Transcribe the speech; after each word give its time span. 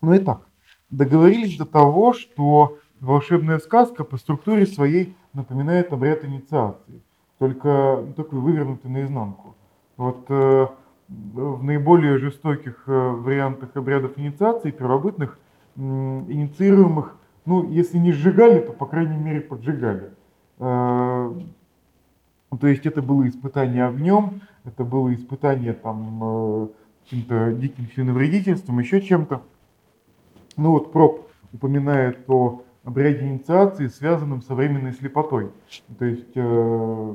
Ну 0.00 0.14
и 0.14 0.18
так, 0.18 0.42
договорились 0.90 1.56
до 1.56 1.66
того, 1.66 2.12
что 2.12 2.78
волшебная 3.00 3.58
сказка 3.58 4.04
по 4.04 4.16
структуре 4.16 4.66
своей 4.66 5.14
напоминает 5.32 5.92
обряд 5.92 6.24
инициации, 6.24 7.02
только 7.38 8.04
такой 8.16 8.40
вывернутый 8.40 8.90
наизнанку. 8.90 9.56
Вот 9.96 10.24
э, 10.28 10.66
в 11.08 11.62
наиболее 11.62 12.18
жестоких 12.18 12.84
э, 12.86 12.92
вариантах 12.92 13.76
обрядов 13.76 14.18
инициации 14.18 14.70
первобытных 14.70 15.38
инициируемых, 15.76 17.16
ну, 17.46 17.68
если 17.70 17.98
не 17.98 18.12
сжигали, 18.12 18.60
то, 18.60 18.72
по 18.72 18.86
крайней 18.86 19.16
мере, 19.16 19.40
поджигали. 19.40 20.10
Э, 20.58 21.32
то 22.58 22.66
есть 22.66 22.84
это 22.84 23.00
было 23.02 23.28
испытание 23.28 23.86
огнем, 23.86 24.42
это 24.64 24.84
было 24.84 25.14
испытание 25.14 25.72
там 25.72 26.20
э, 26.22 26.68
каким-то 27.04 27.52
диким 27.52 27.88
членовредительством, 27.88 28.78
еще 28.78 29.00
чем-то. 29.00 29.42
Ну 30.56 30.72
вот 30.72 30.92
Проб 30.92 31.28
упоминает 31.52 32.28
о 32.28 32.62
обряде 32.84 33.26
инициации, 33.26 33.88
связанном 33.88 34.42
со 34.42 34.54
временной 34.54 34.92
слепотой. 34.92 35.50
То 35.98 36.04
есть 36.04 36.32
э, 36.34 37.14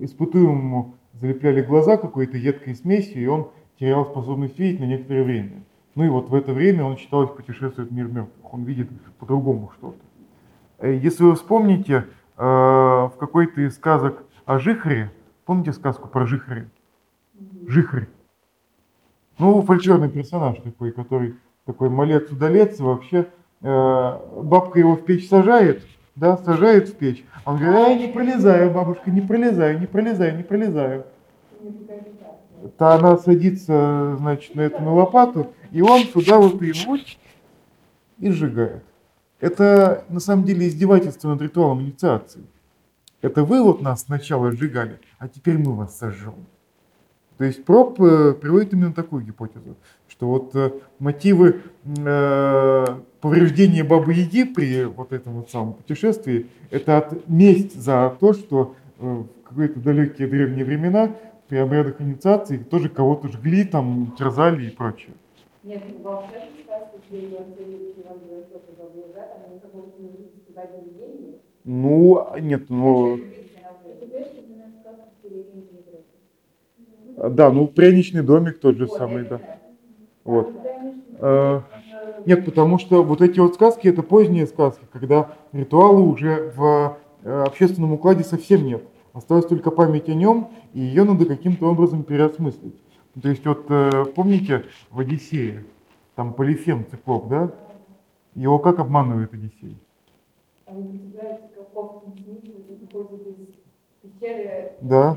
испытуемому 0.00 0.94
залепляли 1.14 1.62
глаза 1.62 1.96
какой-то 1.96 2.36
едкой 2.36 2.74
смесью, 2.74 3.22
и 3.22 3.26
он 3.26 3.48
терял 3.78 4.04
способность 4.04 4.58
видеть 4.58 4.80
на 4.80 4.84
некоторое 4.84 5.24
время. 5.24 5.62
Ну 5.94 6.04
и 6.04 6.08
вот 6.08 6.30
в 6.30 6.34
это 6.34 6.52
время 6.52 6.84
он 6.84 6.96
считалось 6.96 7.30
путешествует 7.30 7.90
в 7.90 7.94
мир 7.94 8.06
мертвых, 8.06 8.52
он 8.52 8.64
видит 8.64 8.88
по-другому 9.18 9.70
что-то. 9.78 9.98
Э, 10.78 10.94
если 10.94 11.24
вы 11.24 11.34
вспомните, 11.34 12.06
э, 12.36 12.42
в 12.42 13.12
какой-то 13.18 13.60
из 13.60 13.74
сказок 13.74 14.24
о 14.44 14.58
Жихаре, 14.58 15.12
помните 15.44 15.72
сказку 15.72 16.08
про 16.08 16.26
Жихаре? 16.26 16.68
Жихарь. 17.66 18.08
Ну, 19.38 19.62
фольклорный 19.62 20.10
персонаж 20.10 20.58
такой, 20.58 20.92
который 20.92 21.34
такой 21.72 21.88
малец-удалец, 21.88 22.78
вообще 22.80 23.28
э, 23.62 24.18
бабка 24.42 24.78
его 24.78 24.94
в 24.94 25.04
печь 25.04 25.28
сажает, 25.28 25.82
да, 26.14 26.36
сажает 26.36 26.90
в 26.90 26.96
печь. 26.96 27.24
Он 27.46 27.58
говорит, 27.58 27.88
я 27.88 28.06
не 28.06 28.12
пролезаю, 28.12 28.70
бабушка, 28.70 29.10
не 29.10 29.22
пролезаю, 29.22 29.80
не 29.80 29.86
пролезаю, 29.86 30.36
не 30.36 30.42
пролезаю. 30.42 31.06
То 32.78 32.88
она 32.90 33.16
садится, 33.16 34.16
значит, 34.18 34.54
на 34.54 34.60
эту 34.60 34.82
на 34.82 34.94
лопату, 34.94 35.52
и 35.70 35.80
он 35.80 36.06
туда 36.06 36.38
вот 36.38 36.62
и 36.62 36.72
и 38.18 38.30
сжигает. 38.30 38.84
Это 39.40 40.04
на 40.08 40.20
самом 40.20 40.44
деле 40.44 40.68
издевательство 40.68 41.30
над 41.30 41.40
ритуалом 41.40 41.80
инициации. 41.80 42.44
Это 43.22 43.44
вы 43.44 43.62
вот 43.62 43.80
нас 43.80 44.02
сначала 44.02 44.52
сжигали, 44.52 45.00
а 45.18 45.26
теперь 45.26 45.56
мы 45.58 45.74
вас 45.74 45.98
сожжем. 45.98 46.46
То 47.38 47.44
есть 47.44 47.64
Проб 47.64 48.00
э, 48.00 48.34
приводит 48.34 48.72
именно 48.72 48.92
такую 48.92 49.24
гипотезу, 49.24 49.76
что 50.22 50.28
вот 50.28 50.54
э, 50.54 50.70
мотивы 51.00 51.62
э, 51.84 52.86
повреждения 53.20 53.82
Бабы 53.82 54.12
Яги 54.12 54.44
при 54.44 54.84
вот 54.84 55.12
этом 55.12 55.32
вот 55.32 55.50
самом 55.50 55.72
путешествии, 55.72 56.46
это 56.70 56.98
от 56.98 57.28
месть 57.28 57.74
за 57.74 58.16
то, 58.20 58.32
что 58.32 58.76
в 58.98 59.26
какие-то 59.42 59.80
далекие 59.80 60.28
древние 60.28 60.64
времена 60.64 61.10
при 61.48 61.56
обрядах 61.56 62.00
инициации 62.00 62.58
тоже 62.58 62.88
кого-то 62.88 63.26
жгли, 63.26 63.64
там, 63.64 64.14
терзали 64.16 64.66
и 64.66 64.70
прочее. 64.70 65.14
Нет, 65.64 65.82
ну, 71.64 72.38
нет, 72.38 72.70
ну... 72.70 73.18
Да, 77.16 77.50
ну 77.50 77.66
пряничный 77.68 78.22
домик 78.22 78.58
тот 78.58 78.76
же 78.76 78.88
самый, 78.88 79.24
да. 79.24 79.40
Вот. 80.24 80.54
А, 81.20 81.64
нет, 82.24 82.44
потому 82.44 82.78
что 82.78 83.02
вот 83.04 83.20
эти 83.22 83.40
вот 83.40 83.54
сказки, 83.54 83.88
это 83.88 84.02
поздние 84.02 84.46
сказки, 84.46 84.86
когда 84.92 85.36
ритуалы 85.52 86.02
уже 86.02 86.52
в 86.56 86.98
э, 87.22 87.42
общественном 87.44 87.92
укладе 87.92 88.24
совсем 88.24 88.64
нет. 88.64 88.84
Осталась 89.12 89.46
только 89.46 89.70
память 89.70 90.08
о 90.08 90.14
нем, 90.14 90.50
и 90.72 90.80
ее 90.80 91.04
надо 91.04 91.26
каким-то 91.26 91.70
образом 91.70 92.04
переосмыслить. 92.04 92.76
То 93.20 93.28
есть 93.28 93.44
вот 93.46 93.66
э, 93.70 94.06
помните 94.14 94.66
в 94.90 95.00
Одиссее, 95.00 95.66
там 96.14 96.34
Полифем 96.34 96.86
циклоп, 96.88 97.28
да? 97.28 97.52
Его 98.34 98.58
как 98.58 98.78
обманывает 98.78 99.34
Одиссей? 99.34 99.78
Да. 104.80 105.16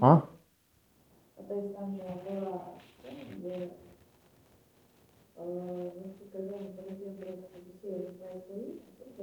А? 0.00 0.28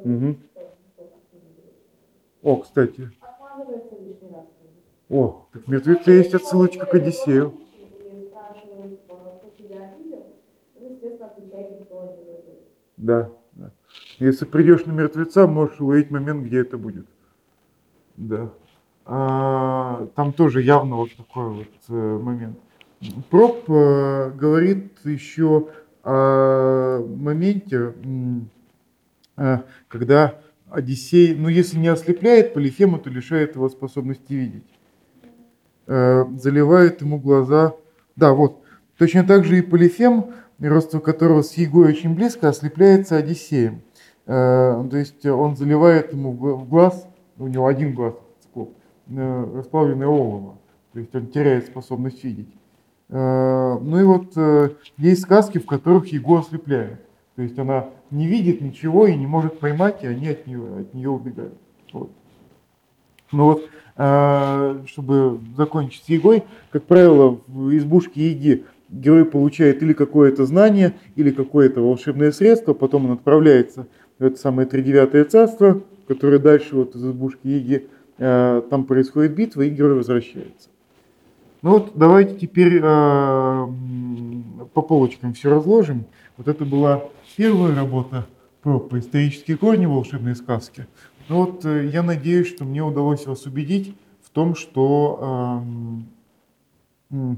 Угу. 0.04 0.38
О, 2.42 2.58
кстати. 2.62 3.12
О, 5.10 5.48
так 5.54 5.64
в 5.64 5.68
мертвеце 5.70 6.12
есть 6.12 6.34
отсылочка 6.34 6.86
к 6.86 6.94
Одиссею. 6.96 7.58
Да, 12.98 13.32
да. 13.52 13.72
Если 14.20 14.46
придешь 14.46 14.86
на 14.86 14.92
мертвеца, 14.92 15.48
можешь 15.48 15.80
уловить 15.80 16.12
момент, 16.12 16.46
где 16.46 16.60
это 16.62 16.78
будет. 16.78 17.08
Да. 18.18 18.54
А, 19.06 20.08
там 20.16 20.32
тоже 20.32 20.62
явно 20.62 20.96
вот 20.96 21.16
такой 21.16 21.50
вот 21.50 21.68
э, 21.90 21.94
момент. 21.94 22.58
Проб 23.30 23.70
э, 23.70 24.32
говорит 24.32 24.94
еще 25.04 25.68
о 26.04 27.00
моменте, 27.00 27.94
э, 29.38 29.58
когда 29.90 30.40
Одиссей, 30.70 31.36
ну 31.36 31.50
если 31.50 31.78
не 31.78 31.90
ослепляет 31.90 32.54
Полифема, 32.54 32.98
то 32.98 33.10
лишает 33.10 33.56
его 33.56 33.70
способности 33.70 34.34
видеть. 34.34 34.64
Заливает 35.86 37.02
ему 37.02 37.20
глаза. 37.20 37.76
Да, 38.16 38.32
вот. 38.34 38.62
Точно 38.98 39.26
так 39.26 39.44
же 39.44 39.58
и 39.58 39.62
Полифем, 39.62 40.34
родство 40.60 41.00
которого 41.00 41.42
с 41.42 41.54
Егой 41.56 41.90
очень 41.90 42.16
близко, 42.16 42.48
ослепляется 42.48 43.18
Одиссеем. 43.18 43.82
То 44.26 44.90
есть 44.94 45.26
он 45.26 45.58
заливает 45.58 46.14
ему 46.14 46.32
в 46.32 46.68
глаз, 46.68 47.06
у 47.38 47.48
него 47.48 47.68
один 47.68 47.94
глаз, 47.94 48.16
расплавленное 49.10 50.08
олово. 50.08 50.58
То 50.94 51.00
есть 51.00 51.16
он 51.16 51.28
теряет 51.28 51.66
способность 51.66 52.24
видеть. 52.24 52.50
Ну 53.10 54.00
и 54.00 54.04
вот 54.04 54.36
есть 54.98 55.22
сказки, 55.22 55.58
в 55.58 55.66
которых 55.66 56.08
Его 56.08 56.40
ослепляют. 56.40 57.00
То 57.36 57.42
есть 57.42 57.58
она 57.58 57.90
не 58.12 58.28
видит 58.28 58.62
ничего 58.62 59.08
и 59.08 59.16
не 59.16 59.26
может 59.26 59.60
поймать, 59.60 60.04
и 60.04 60.08
они 60.08 60.30
от 60.30 60.46
нее, 60.46 60.82
от 60.82 60.94
нее 60.94 61.10
убегают. 61.10 61.58
Вот. 61.92 62.12
Ну 63.32 63.46
вот 63.46 63.70
чтобы 64.88 65.40
закончить 65.56 66.04
с 66.04 66.10
Егой, 66.10 66.44
как 66.72 66.84
правило, 66.84 67.40
в 67.48 67.78
избушке 67.78 68.32
Еги 68.32 68.66
герой 68.90 69.26
получает 69.26 69.84
или 69.84 69.94
какое-то 69.94 70.46
знание, 70.46 70.94
или 71.16 71.32
какое-то 71.32 71.82
волшебное 71.82 72.32
средство, 72.32 72.74
потом 72.74 73.06
он 73.06 73.12
отправляется 73.12 73.88
в 74.18 74.24
это 74.24 74.38
самое 74.38 74.68
тридевятое 74.68 75.26
царство, 75.26 75.82
которое 76.08 76.40
дальше 76.40 76.76
вот 76.76 76.96
из 76.96 77.06
избушки 77.06 77.48
Еги, 77.48 77.88
там 78.18 78.86
происходит 78.86 79.34
битва, 79.34 79.64
и 79.64 79.70
герой 79.70 79.96
возвращается. 79.96 80.70
Ну 81.64 81.72
вот 81.72 81.94
давайте 81.96 82.36
теперь 82.36 82.82
а, 82.84 83.66
по 84.74 84.82
полочкам 84.82 85.34
все 85.34 85.50
разложим. 85.50 86.06
Вот 86.36 86.50
это 86.50 86.66
была 86.66 87.04
первая 87.38 87.74
работа 87.74 88.28
про, 88.62 88.80
по 88.80 89.00
исторические 89.00 89.56
корни 89.58 89.86
волшебной 89.86 90.36
сказки. 90.36 90.88
Ну 91.30 91.46
вот 91.46 91.64
э, 91.66 91.88
я 91.88 92.04
надеюсь, 92.04 92.48
что 92.48 92.66
мне 92.66 92.84
удалось 92.84 93.26
вас 93.26 93.46
убедить 93.46 93.96
в 94.22 94.30
том, 94.32 94.56
что 94.56 95.64
э, 97.12 97.36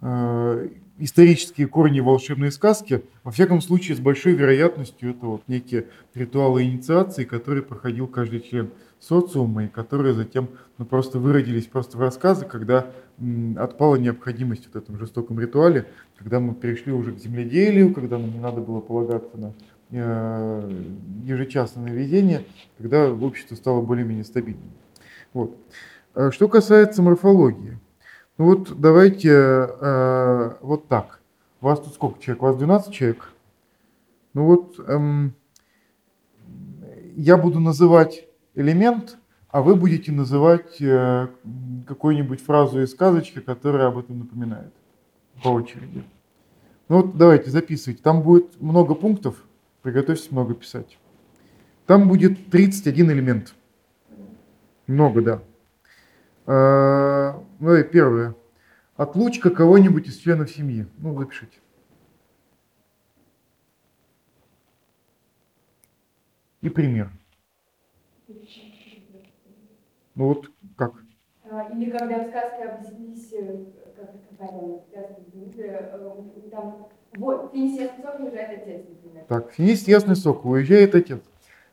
э, 0.00 0.68
исторические 0.98 1.66
корни 1.66 2.00
волшебной 2.00 2.52
сказки, 2.52 3.02
во 3.22 3.30
всяком 3.30 3.60
случае, 3.60 3.96
с 3.96 4.00
большой 4.00 4.34
вероятностью, 4.34 5.10
это 5.10 5.26
вот 5.26 5.42
некие 5.48 5.86
ритуалы 6.14 6.64
инициации, 6.64 7.24
которые 7.24 7.62
проходил 7.62 8.06
каждый 8.06 8.40
член 8.40 8.70
социума, 9.00 9.64
и 9.64 9.68
которые 9.68 10.14
затем 10.14 10.48
ну, 10.78 10.86
просто 10.86 11.18
выродились 11.18 11.66
просто 11.66 11.98
в 11.98 12.00
рассказы, 12.00 12.46
когда 12.46 12.90
м, 13.18 13.56
отпала 13.58 13.96
необходимость 13.96 14.68
в 14.72 14.76
этом 14.76 14.98
жестоком 14.98 15.38
ритуале, 15.40 15.86
когда 16.16 16.40
мы 16.40 16.54
перешли 16.54 16.92
уже 16.92 17.12
к 17.12 17.18
земледелию, 17.18 17.92
когда 17.92 18.18
нам 18.18 18.32
не 18.32 18.40
надо 18.40 18.60
было 18.60 18.80
полагаться 18.80 19.36
на 19.36 19.54
Э, 19.96 20.70
ежечасное 21.24 21.84
наведение, 21.92 22.44
когда 22.78 23.12
общество 23.12 23.54
стало 23.54 23.80
более-менее 23.80 24.24
стабильным. 24.24 24.72
Вот. 25.32 25.56
А 26.14 26.32
что 26.32 26.48
касается 26.48 27.00
морфологии, 27.00 27.78
ну 28.36 28.44
вот 28.46 28.80
давайте 28.80 29.30
э, 29.30 30.54
вот 30.60 30.88
так. 30.88 31.20
У 31.60 31.66
вас 31.66 31.80
тут 31.80 31.94
сколько 31.94 32.20
человек? 32.20 32.42
У 32.42 32.46
вас 32.46 32.56
12 32.56 32.92
человек? 32.92 33.32
Ну 34.34 34.44
вот 34.44 34.80
эм, 34.86 35.34
я 37.16 37.36
буду 37.36 37.60
называть 37.60 38.26
элемент, 38.54 39.18
а 39.48 39.62
вы 39.62 39.76
будете 39.76 40.10
называть 40.10 40.80
э, 40.80 41.28
какую-нибудь 41.86 42.42
фразу 42.42 42.82
из 42.82 42.90
сказочки, 42.90 43.38
которая 43.40 43.86
об 43.86 43.98
этом 43.98 44.18
напоминает 44.18 44.72
по 45.42 45.48
очереди. 45.48 46.02
Ну 46.88 46.96
вот 46.96 47.16
давайте 47.16 47.50
записывайте. 47.50 48.02
Там 48.02 48.22
будет 48.22 48.60
много 48.60 48.94
пунктов. 48.94 49.36
Приготовьтесь 49.82 50.30
много 50.30 50.54
писать. 50.54 50.98
Там 51.86 52.08
будет 52.08 52.50
31 52.50 53.12
элемент. 53.12 53.54
Много, 54.86 55.22
да. 55.22 55.42
А, 56.46 57.42
Ну 57.60 57.74
и 57.74 57.82
первое. 57.82 58.34
Отлучка 58.96 59.50
кого-нибудь 59.50 60.08
из 60.08 60.18
членов 60.18 60.50
семьи. 60.50 60.86
Ну, 60.98 61.18
запишите. 61.18 61.58
И 66.62 66.68
пример. 66.70 67.10
Ну 70.14 70.26
вот 70.28 70.50
как? 70.76 70.92
А, 71.42 71.68
Или 71.70 71.90
когда 71.90 72.18
в 72.24 72.28
сказке 72.28 72.64
объяснись, 72.64 73.32
э, 73.32 73.66
как 73.96 74.14
это 74.14 74.34
правильно, 74.36 74.82
э, 76.34 76.50
там, 76.50 76.86
вот, 77.12 77.52
Финис 77.52 77.78
ясный 77.78 78.02
сок 78.04 78.20
уезжает 78.20 78.52
отец, 78.52 78.82
например. 78.88 79.24
Так, 79.28 79.52
финист 79.52 79.88
ясный 79.88 80.16
сок, 80.16 80.44
уезжает 80.44 80.94
отец. 80.94 81.20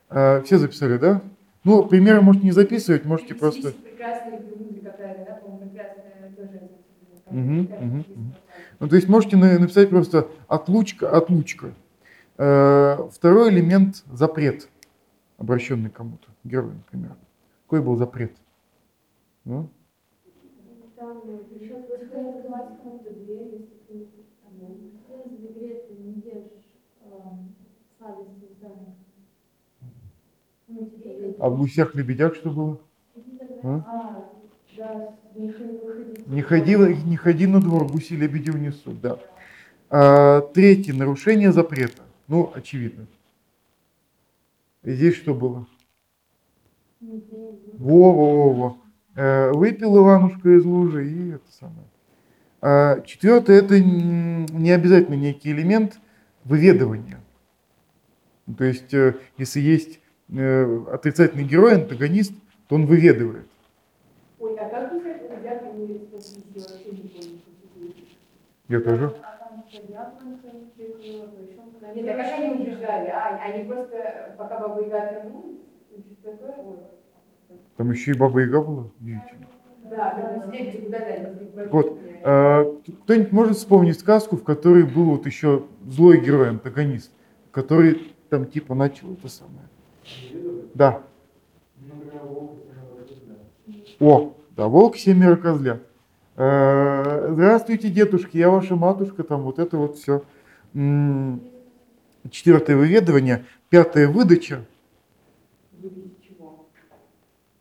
А, 0.10 0.42
все 0.44 0.58
записали, 0.58 0.98
да? 0.98 1.22
Ну, 1.63 1.86
примеры 1.86 2.22
можете 2.22 2.46
не 2.46 2.52
записывать, 2.52 3.06
можете 3.06 3.36
просто... 3.36 3.74
Прекрасная 3.74 4.40
какая-то, 4.42 4.81
да, 5.24 5.36
по-моему, 5.36 5.68
прекрасная 5.75 6.30
тоже 6.36 7.28
мгм. 7.30 7.68
какая-то. 7.68 8.10
Ну, 8.80 8.90
то 8.90 8.96
есть 8.96 9.08
можете 9.10 9.38
на- 9.38 9.60
написать 9.60 9.90
просто 9.90 10.28
отлучка, 10.48 11.10
отлучка. 11.16 11.74
Э, 12.38 13.10
Второй 13.13 13.50
элемент– 13.52 14.04
запрет, 14.12 14.69
обращенный 15.38 15.90
кому-то, 15.90 16.28
герою, 16.44 16.75
например. 16.75 17.16
Какой 17.66 17.81
был 17.81 17.96
запрет? 17.98 18.36
Ну, 19.46 19.69
Там 21.46 21.60
еще 21.60 21.78
открывать 21.78 22.31
кому-то 22.78 23.12
дверь, 23.12 23.54
если 23.69 24.24
ты 24.24 24.34
там, 24.44 24.56
в 25.36 25.46
игре 25.52 25.78
ты 25.88 25.94
не 25.94 26.22
ешь 26.22 26.72
эм, 27.02 27.56
сладости 27.98 28.46
из 28.46 28.56
домика. 28.58 29.06
Ну, 29.81 29.90
типа, 29.90 30.22
ведь- 30.36 30.61
а 31.40 31.50
в 31.50 31.58
гусях-лебедях 31.58 32.36
что 32.36 32.50
было? 32.50 32.80
А? 33.64 34.26
Не 36.28 36.42
ходи, 36.42 36.76
не 36.76 37.18
ходи 37.18 37.48
на 37.48 37.60
двор, 37.60 37.88
гуси 37.92 38.14
лебеди 38.14 38.50
унесут, 38.50 39.02
да. 39.02 39.20
А, 39.90 40.42
третье– 40.42 40.94
нарушение 40.96 41.52
запрета. 41.52 42.04
Ну, 42.28 42.52
очевидно. 42.56 43.08
Здесь 44.84 45.16
что 45.16 45.34
было? 45.36 45.68
Не 47.00 47.20
пей, 47.20 47.60
Во, 47.78 48.14
во, 48.14 48.36
во, 48.36 48.54
во. 48.54 48.78
Э, 49.16 49.52
Выпил 49.52 49.98
Иванушка 49.98 50.50
из 50.56 50.64
лужи 50.64 51.10
и 51.10 51.30
это 51.32 51.52
самое. 51.52 51.88
А, 52.62 53.02
Четвертое– 53.02 53.58
это 53.62 53.80
не 53.80 54.72
обязательно 54.72 55.16
некий 55.16 55.52
элемент 55.52 56.00
выведывания. 56.46 57.20
То 58.58 58.64
есть, 58.64 58.94
э, 58.94 59.16
если 59.38 59.60
есть 59.60 60.00
отрицательный 60.31 61.44
герой, 61.44 61.75
антагонист, 61.75 62.33
то 62.68 62.75
он 62.75 62.86
выведывает. 62.86 63.48
Ой, 64.39 64.56
а 64.57 64.69
как 64.69 64.92
вы 64.94 65.00
ребята? 65.00 65.66
Я 68.69 68.80
тоже. 68.80 69.13
А. 69.24 69.31
Нет, 71.94 72.06
так 72.06 72.19
а 72.19 72.36
они 72.36 72.62
убежали? 72.62 73.07
А, 73.10 73.38
они 73.44 73.66
просто, 73.66 74.36
пока 74.38 74.60
баба 74.60 74.81
Яга 74.81 75.24
вернулась. 75.24 75.57
Там 77.77 77.92
еще 77.92 78.12
и 78.12 78.18
Баба 78.18 78.39
Яга 78.42 78.62
была. 78.62 78.86
Удивительно. 79.00 79.48
Да, 79.89 80.18
да, 81.56 81.68
Вот. 81.72 82.00
А, 82.24 82.63
Кто-нибудь 83.04 83.31
может 83.31 83.57
вспомнить 83.57 84.00
сказку, 84.00 84.38
в 84.38 84.44
которой 84.44 84.84
был 84.84 85.06
вот 85.12 85.25
еще 85.25 85.66
злой 85.86 86.22
герой, 86.22 86.50
антагонист, 86.50 87.12
который 87.51 88.13
там 88.30 88.45
типа 88.45 88.75
начал 88.75 89.13
это 89.13 89.27
самое. 89.27 89.68
Да. 90.74 91.04
О, 94.00 94.34
да, 94.56 94.68
волк 94.68 94.98
семеро 94.98 95.36
козлят. 95.36 95.84
Э, 96.36 97.30
Здравствуйте, 97.34 97.90
дедушки, 97.90 98.38
я 98.38 98.50
ваша 98.50 98.75
матушка, 98.75 99.24
там 99.24 99.44
вот 99.44 99.60
это 99.60 99.78
вот 99.78 99.98
все. 99.98 100.24
Четвертое 102.30 102.75
выведывание. 102.75 103.46
Пятое 103.69 104.08
выдача 104.08 104.66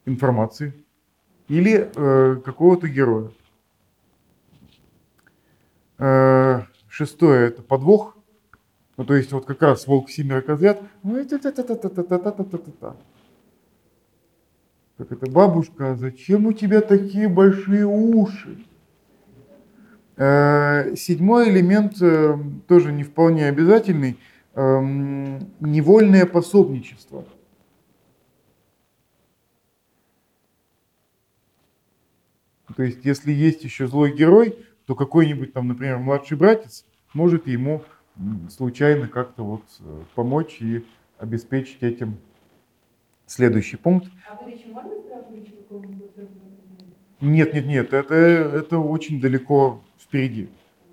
информации 0.06 0.72
или 1.48 1.90
э, 1.94 2.36
какого-то 2.44 2.88
героя. 2.88 3.30
Э, 5.98 6.62
шестое 6.88 7.48
это 7.48 7.62
подвох. 7.62 8.16
Ну, 9.00 9.06
то 9.06 9.16
есть 9.16 9.32
вот 9.32 9.46
как 9.46 9.62
раз 9.62 9.86
волк 9.86 10.10
семеро 10.10 10.42
козлят. 10.42 10.78
Ну, 11.02 11.16
как 14.98 15.10
это, 15.10 15.30
бабушка, 15.30 15.92
а 15.92 15.96
зачем 15.96 16.44
у 16.44 16.52
тебя 16.52 16.82
такие 16.82 17.26
большие 17.26 17.86
уши? 17.86 18.62
Э, 20.18 20.94
седьмой 20.96 21.48
элемент, 21.48 21.94
э, 22.02 22.36
тоже 22.68 22.92
не 22.92 23.04
вполне 23.04 23.46
обязательный, 23.46 24.18
эм, 24.54 25.50
невольное 25.60 26.26
пособничество. 26.26 27.24
То 32.76 32.82
есть, 32.82 33.02
если 33.06 33.32
есть 33.32 33.64
еще 33.64 33.86
злой 33.86 34.14
герой, 34.14 34.58
то 34.84 34.94
какой-нибудь 34.94 35.54
там, 35.54 35.68
например, 35.68 35.96
младший 35.96 36.36
братец 36.36 36.84
может 37.14 37.46
ему 37.46 37.82
случайно 38.48 39.08
как-то 39.08 39.42
вот 39.44 39.64
э, 39.80 40.02
помочь 40.14 40.60
и 40.60 40.84
обеспечить 41.18 41.82
этим 41.82 42.18
следующий 43.26 43.76
пункт. 43.76 44.08
А 44.28 44.42
вы 44.42 44.50
еще 44.50 44.66
можно? 44.68 44.90
Нет, 47.20 47.52
нет, 47.52 47.66
нет, 47.66 47.92
это, 47.92 48.14
это 48.14 48.78
очень 48.78 49.20
далеко 49.20 49.82
впереди. 49.98 50.48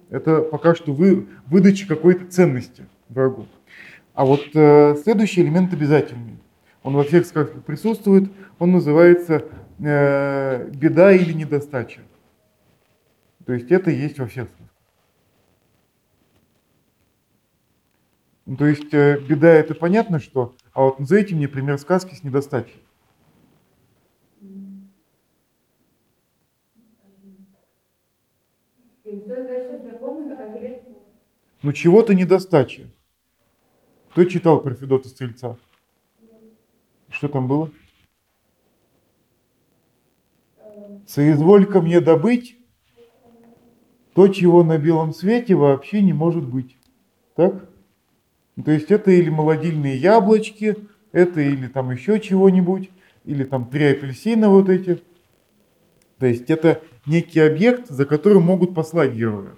Это 0.09 0.41
пока 0.41 0.75
что 0.75 0.93
вы, 0.93 1.27
выдача 1.45 1.87
какой-то 1.87 2.25
ценности 2.27 2.85
врагу. 3.07 3.47
А 4.13 4.25
вот 4.25 4.41
э, 4.53 4.95
следующий 5.03 5.41
элемент 5.41 5.73
обязательный. 5.73 6.37
Он 6.83 6.95
во 6.95 7.03
всех 7.03 7.25
сказках 7.25 7.63
присутствует. 7.63 8.29
Он 8.59 8.71
называется 8.71 9.45
э, 9.79 10.69
беда 10.69 11.13
или 11.13 11.31
недостача. 11.31 12.01
То 13.45 13.53
есть 13.53 13.71
это 13.71 13.89
есть 13.89 14.19
во 14.19 14.27
всех 14.27 14.47
сказках. 14.49 14.66
Ну, 18.47 18.55
то 18.55 18.65
есть 18.65 18.93
э, 18.93 19.19
беда 19.19 19.49
это 19.49 19.75
понятно 19.75 20.19
что, 20.19 20.55
а 20.71 20.83
вот 20.83 20.99
назовите 20.99 21.35
мне 21.35 21.49
пример 21.49 21.77
сказки 21.77 22.15
с 22.15 22.23
недостачей. 22.23 22.81
Ну 31.61 31.73
чего-то 31.73 32.15
недостача. 32.15 32.83
Кто 34.11 34.23
читал 34.23 34.61
про 34.61 34.73
Федота 34.75 35.09
Стрельца? 35.09 35.57
Что 37.09 37.27
там 37.27 37.49
было? 37.49 37.69
Соизволь-ка 41.05 41.81
мне 41.81 41.99
добыть 41.99 42.57
то, 44.13 44.29
чего 44.29 44.63
на 44.63 44.77
белом 44.77 45.13
свете 45.13 45.55
вообще 45.55 46.01
не 46.01 46.13
может 46.13 46.47
быть. 46.47 46.77
Так? 47.35 47.66
Ну, 48.57 48.63
То 48.63 48.71
есть 48.71 48.91
это 48.91 49.11
или 49.11 49.29
молодильные 49.29 49.95
яблочки, 49.95 50.75
это 51.11 51.39
или 51.39 51.67
там 51.67 51.91
еще 51.91 52.19
чего-нибудь, 52.19 52.89
или 53.23 53.43
там 53.43 53.69
три 53.69 53.85
апельсина 53.85 54.49
вот 54.49 54.67
эти. 54.67 55.01
То 56.17 56.25
есть 56.25 56.49
это 56.49 56.81
некий 57.05 57.39
объект, 57.39 57.87
за 57.87 58.05
которым 58.05 58.43
могут 58.43 58.73
послать 58.73 59.13
героя. 59.13 59.51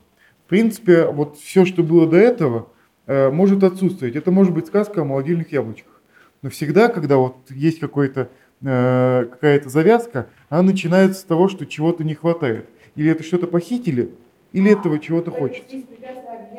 В 0.45 0.49
принципе, 0.49 1.05
вот 1.05 1.37
все, 1.37 1.65
что 1.65 1.81
было 1.81 2.07
до 2.07 2.17
этого, 2.17 2.67
э, 3.07 3.29
может 3.29 3.63
отсутствовать. 3.63 4.17
Это 4.17 4.31
может 4.31 4.53
быть 4.53 4.67
сказка 4.67 5.01
о 5.01 5.05
молодильных 5.05 5.51
яблочках. 5.53 6.01
Но 6.41 6.49
всегда, 6.49 6.89
когда 6.89 7.17
вот 7.17 7.37
есть 7.49 7.79
какой-то, 7.79 8.29
э, 8.61 9.27
какая-то 9.31 9.69
завязка, 9.69 10.27
она 10.49 10.63
начинается 10.63 11.21
с 11.21 11.23
того, 11.23 11.47
что 11.47 11.65
чего-то 11.65 12.03
не 12.03 12.15
хватает. 12.15 12.67
Или 12.95 13.11
это 13.11 13.23
что-то 13.23 13.47
похитили, 13.47 14.11
или 14.51 14.71
этого 14.71 14.99
чего-то 14.99 15.31
хочется. 15.31 15.77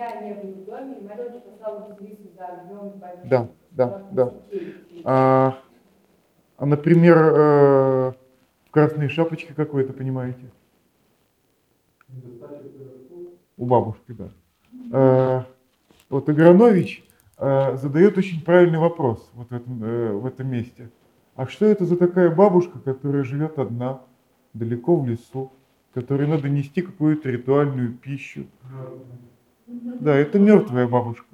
Огня 0.00 0.20
не 0.20 0.32
было 0.32 0.52
в 0.52 0.64
доме, 0.64 0.98
и 0.98 1.04
Мария 1.04 1.40
послала 1.40 1.88
Василису 1.88 2.30
за 2.36 2.46
огнем. 2.46 3.02
Да, 3.24 3.48
да, 3.72 4.02
да. 4.10 4.34
А, 5.04 5.58
а, 6.56 6.66
например, 6.66 7.16
э, 7.18 8.12
в 8.66 8.70
красной 8.70 9.08
шапочке 9.08 9.52
какой-то, 9.54 9.92
понимаете? 9.92 10.50
У 13.56 13.66
бабушки, 13.66 14.12
да. 14.12 14.30
Э, 14.92 15.42
вот 16.08 16.28
Агранович 16.28 17.04
э, 17.36 17.76
задает 17.76 18.16
очень 18.16 18.42
правильный 18.42 18.78
вопрос 18.78 19.30
вот 19.34 19.50
в 19.50 19.54
этом, 19.54 19.84
э, 19.84 20.12
в 20.12 20.26
этом 20.26 20.50
месте. 20.50 20.90
А 21.36 21.46
что 21.46 21.66
это 21.66 21.84
за 21.84 21.96
такая 21.96 22.34
бабушка, 22.34 22.78
которая 22.78 23.22
живет 23.22 23.58
одна, 23.58 24.00
далеко 24.54 24.96
в 24.96 25.06
лесу, 25.06 25.52
которой 25.94 26.26
надо 26.26 26.48
нести 26.48 26.82
какую-то 26.82 27.28
ритуальную 27.30 27.94
пищу? 27.94 28.46
Да, 30.00 30.16
это 30.16 30.38
мертвая 30.38 30.88
бабушка. 30.88 31.26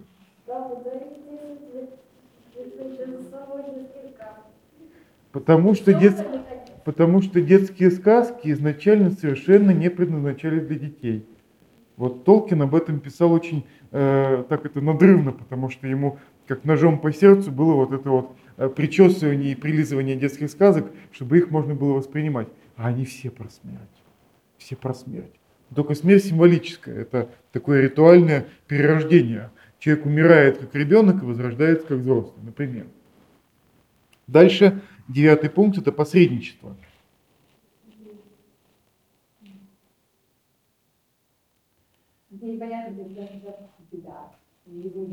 Потому 5.32 5.74
что, 5.74 5.92
дет- 5.92 6.26
потому 6.84 7.22
что 7.22 7.40
детские 7.40 7.90
сказки 7.90 8.50
изначально 8.52 9.10
совершенно 9.10 9.70
не 9.70 9.90
предназначались 9.90 10.66
для 10.66 10.78
детей. 10.78 11.26
Вот 11.96 12.24
Толкин 12.24 12.62
об 12.62 12.74
этом 12.74 13.00
писал 13.00 13.32
очень 13.32 13.66
э, 13.90 14.44
так 14.48 14.66
это 14.66 14.80
надрывно, 14.80 15.32
потому 15.32 15.70
что 15.70 15.86
ему 15.86 16.18
как 16.46 16.64
ножом 16.64 16.98
по 16.98 17.12
сердцу 17.12 17.50
было 17.50 17.74
вот 17.74 17.92
это 17.92 18.10
вот 18.10 18.36
э, 18.56 18.68
причесывание 18.68 19.52
и 19.52 19.54
прилизывание 19.54 20.16
детских 20.16 20.50
сказок, 20.50 20.90
чтобы 21.12 21.38
их 21.38 21.50
можно 21.50 21.74
было 21.74 21.94
воспринимать. 21.94 22.48
А 22.76 22.88
они 22.88 23.04
все 23.04 23.30
про 23.30 23.48
смерть. 23.48 23.80
Все 24.58 24.76
про 24.76 24.92
смерть. 24.94 25.32
Только 25.74 25.94
смерть 25.94 26.24
символическая. 26.24 27.02
Это 27.02 27.28
такое 27.52 27.80
ритуальное 27.82 28.46
перерождение. 28.66 29.50
Человек 29.78 30.06
умирает 30.06 30.58
как 30.58 30.74
ребенок 30.74 31.22
и 31.22 31.26
возрождается 31.26 31.86
как 31.86 31.98
взрослый, 31.98 32.44
например. 32.44 32.86
Дальше 34.26 34.82
девятый 35.08 35.50
пункт– 35.50 35.78
это 35.78 35.92
посредничество. 35.92 36.76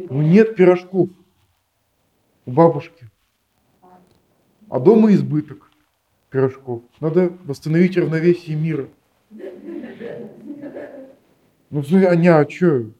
Ну 0.10 0.22
нет 0.22 0.55
пирожков 0.55 1.10
у 2.45 2.51
бабушки. 2.51 3.07
А 4.69 4.79
дома 4.79 5.13
избыток 5.13 5.72
пирожков. 6.29 6.81
Надо 7.00 7.29
восстановить 7.43 7.98
равновесие 7.98 8.55
мира. 8.55 8.89
Ну, 11.73 11.81
смысле, 11.81 12.07
а 12.09 12.39
а 12.39 12.45
чё? 12.45 12.91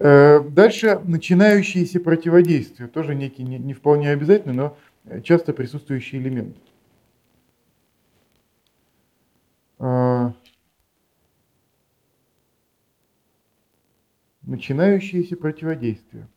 Э, 0.00 0.40
Дальше 0.40 1.00
начинающиеся 1.04 2.00
противодействия. 2.00 2.88
Тоже 2.88 3.14
некий 3.14 3.44
не, 3.44 3.60
не 3.60 3.74
вполне 3.74 4.10
обязательный, 4.10 4.56
но 4.56 4.76
э, 5.04 5.20
часто 5.20 5.52
присутствующий 5.52 6.18
элемент. 6.18 6.56
А, 9.78 10.32
Начинающиеся 14.42 15.36
противодействия. 15.36 16.28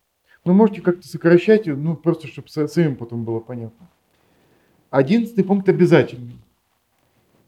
Ну, 0.46 0.54
можете 0.54 0.82
как-то 0.82 1.08
сокращать, 1.08 1.66
ну, 1.66 1.96
просто 1.96 2.28
чтобы 2.28 2.48
самим 2.48 2.96
потом 2.96 3.24
было 3.26 3.40
понятно. 3.40 3.90
Одиннадцатый 4.92 5.44
пункт 5.44 5.68
обязательный. 5.68 6.38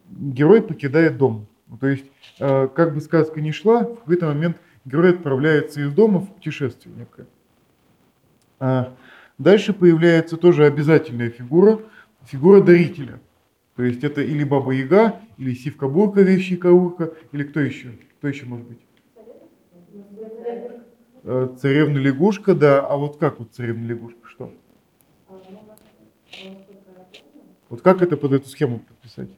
Герой 0.09 0.63
покидает 0.63 1.19
дом. 1.19 1.45
Ну, 1.71 1.77
То 1.77 1.87
есть, 1.87 2.05
э, 2.39 2.67
как 2.67 2.93
бы 2.93 3.01
сказка 3.01 3.41
ни 3.41 3.51
шла, 3.51 3.85
в 3.85 3.95
какой-то 3.95 4.27
момент 4.27 4.57
герой 4.85 5.11
отправляется 5.11 5.81
из 5.81 5.93
дома 5.93 6.19
в 6.19 6.27
путешествие 6.33 6.93
некое. 6.95 7.25
А 8.59 8.93
Дальше 9.37 9.73
появляется 9.73 10.37
тоже 10.37 10.65
обязательная 10.65 11.31
фигура, 11.31 11.79
фигура 12.25 12.61
дарителя. 12.61 13.19
То 13.75 13.81
есть 13.81 14.03
это 14.03 14.21
или 14.21 14.43
Баба 14.43 14.71
Яга, 14.71 15.19
или 15.37 15.55
Сивка 15.55 15.87
Бурка, 15.87 16.21
вещи 16.21 16.55
Каурка, 16.57 17.13
или 17.31 17.43
кто 17.43 17.59
еще? 17.59 17.97
Кто 18.19 18.27
еще 18.27 18.45
может 18.45 18.67
быть? 18.67 18.79
Э, 21.23 21.55
Царевна 21.59 21.97
лягушка, 21.97 22.53
да. 22.53 22.85
А 22.85 22.97
вот 22.97 23.17
как 23.17 23.39
вот 23.39 23.51
царевна 23.53 23.87
лягушка? 23.87 24.27
Что? 24.27 24.53
Вот 27.69 27.81
как 27.81 28.03
это 28.03 28.17
под 28.17 28.33
эту 28.33 28.47
схему 28.47 28.79
подписать? 28.79 29.29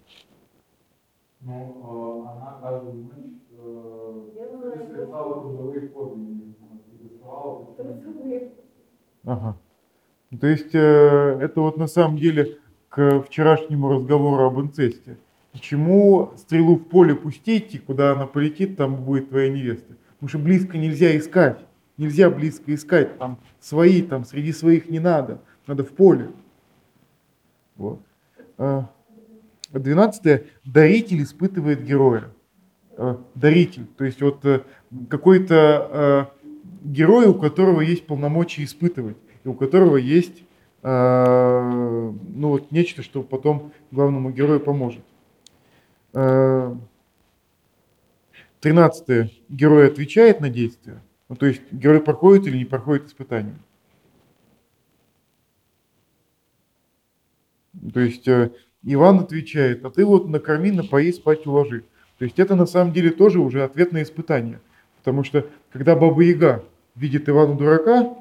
Ну, 1.45 2.25
э, 2.25 2.29
она 2.29 2.57
каждую 2.61 2.93
ночь 3.03 3.41
э, 3.51 4.87
совершала 4.87 5.41
трудовые 5.41 5.89
подвиги. 5.89 6.55
Она 6.61 6.79
существовала, 6.89 7.65
почему- 7.65 8.51
Ага. 9.25 9.57
Ну, 10.31 10.37
То 10.37 10.47
есть 10.47 10.73
э, 10.73 10.79
это 11.41 11.61
вот 11.61 11.77
на 11.77 11.87
самом 11.87 12.17
деле 12.17 12.57
к 12.89 13.21
вчерашнему 13.23 13.89
разговору 13.89 14.45
об 14.45 14.59
инцесте. 14.59 15.17
Почему 15.51 16.31
стрелу 16.37 16.75
в 16.77 16.85
поле 16.85 17.13
пустить, 17.15 17.75
и 17.75 17.77
куда 17.79 18.13
она 18.13 18.25
полетит, 18.25 18.75
там 18.77 19.03
будет 19.03 19.29
твоя 19.29 19.49
невеста? 19.49 19.95
Потому 20.15 20.29
что 20.29 20.39
близко 20.39 20.77
нельзя 20.77 21.15
искать. 21.17 21.59
Нельзя 21.97 22.29
близко 22.29 22.73
искать. 22.73 23.17
Там 23.19 23.37
свои, 23.59 24.01
там 24.01 24.23
среди 24.25 24.51
своих 24.51 24.89
не 24.89 24.99
надо. 24.99 25.41
Надо 25.67 25.83
в 25.83 25.89
поле. 25.89 26.31
Вот. 27.75 27.99
А, 28.57 28.89
Двенадцатое. 29.79 30.45
Даритель 30.63 31.23
испытывает 31.23 31.83
героя. 31.83 32.25
Э, 32.97 33.17
Даритель. 33.35 33.87
То 33.97 34.05
есть 34.05 34.21
вот 34.21 34.45
э, 34.45 34.61
какой-то 35.09 36.31
э, 36.33 36.45
герой, 36.83 37.27
у 37.27 37.33
которого 37.33 37.81
есть 37.81 38.05
полномочия 38.05 38.63
испытывать, 38.63 39.17
и 39.43 39.47
у 39.47 39.53
которого 39.53 39.97
есть 39.97 40.43
ну, 40.85 42.17
вот 42.41 42.71
нечто, 42.71 43.03
что 43.03 43.23
потом 43.23 43.71
главному 43.91 44.31
герою 44.31 44.59
поможет. 44.59 45.01
Э, 46.11 46.75
Тринадцатое. 48.59 49.31
Герой 49.47 49.87
отвечает 49.87 50.41
на 50.41 50.49
действия. 50.49 51.01
Ну, 51.29 51.37
то 51.37 51.45
есть 51.45 51.61
герой 51.71 52.01
проходит 52.01 52.47
или 52.47 52.57
не 52.57 52.65
проходит 52.65 53.07
испытание. 53.07 53.55
То 57.91 57.99
есть 57.99 58.27
э, 58.27 58.51
Иван 58.83 59.19
отвечает, 59.19 59.83
а 59.85 59.89
ты 59.89 60.05
вот 60.05 60.29
накорми, 60.29 60.71
напои, 60.71 61.11
спать 61.11 61.45
уложи. 61.45 61.83
То 62.17 62.25
есть 62.25 62.39
это 62.39 62.55
на 62.55 62.65
самом 62.65 62.93
деле 62.93 63.09
тоже 63.09 63.39
уже 63.39 63.63
ответ 63.63 63.91
на 63.91 64.03
испытание. 64.03 64.59
Потому 64.99 65.23
что 65.23 65.47
когда 65.71 65.95
Баба 65.95 66.21
Яга 66.21 66.63
видит 66.95 67.27
Ивана 67.27 67.55
дурака, 67.55 68.15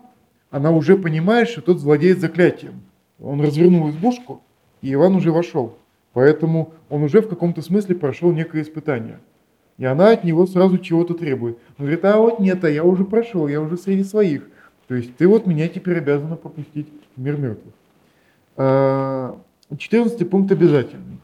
она 0.50 0.70
уже 0.70 0.96
понимает, 0.96 1.48
что 1.48 1.62
тот 1.62 1.78
владеет 1.78 2.18
заклятием. 2.20 2.82
Он 3.20 3.40
развернул 3.40 3.90
избушку, 3.90 4.42
и 4.80 4.92
Иван 4.92 5.14
уже 5.14 5.30
вошел. 5.30 5.78
Поэтому 6.12 6.74
он 6.88 7.04
уже 7.04 7.22
в 7.22 7.28
каком-то 7.28 7.62
смысле 7.62 7.94
прошел 7.94 8.32
некое 8.32 8.62
испытание. 8.62 9.20
И 9.78 9.84
она 9.84 10.10
от 10.10 10.24
него 10.24 10.46
сразу 10.46 10.78
чего-то 10.78 11.14
требует. 11.14 11.58
Он 11.78 11.86
говорит, 11.86 12.04
а 12.04 12.18
вот 12.18 12.40
нет, 12.40 12.62
а 12.64 12.70
я 12.70 12.84
уже 12.84 13.04
прошел, 13.04 13.48
я 13.48 13.60
уже 13.60 13.76
среди 13.76 14.04
своих. 14.04 14.48
То 14.88 14.94
есть 14.94 15.16
ты 15.16 15.26
вот 15.26 15.46
меня 15.46 15.68
теперь 15.68 15.98
обязана 15.98 16.36
пропустить 16.36 16.88
в 17.16 17.20
мир 17.20 17.38
мертвых. 17.38 17.74
А, 19.72 19.76
14 19.76 20.28
пункт 20.28 20.52
обязательный. 20.52 21.18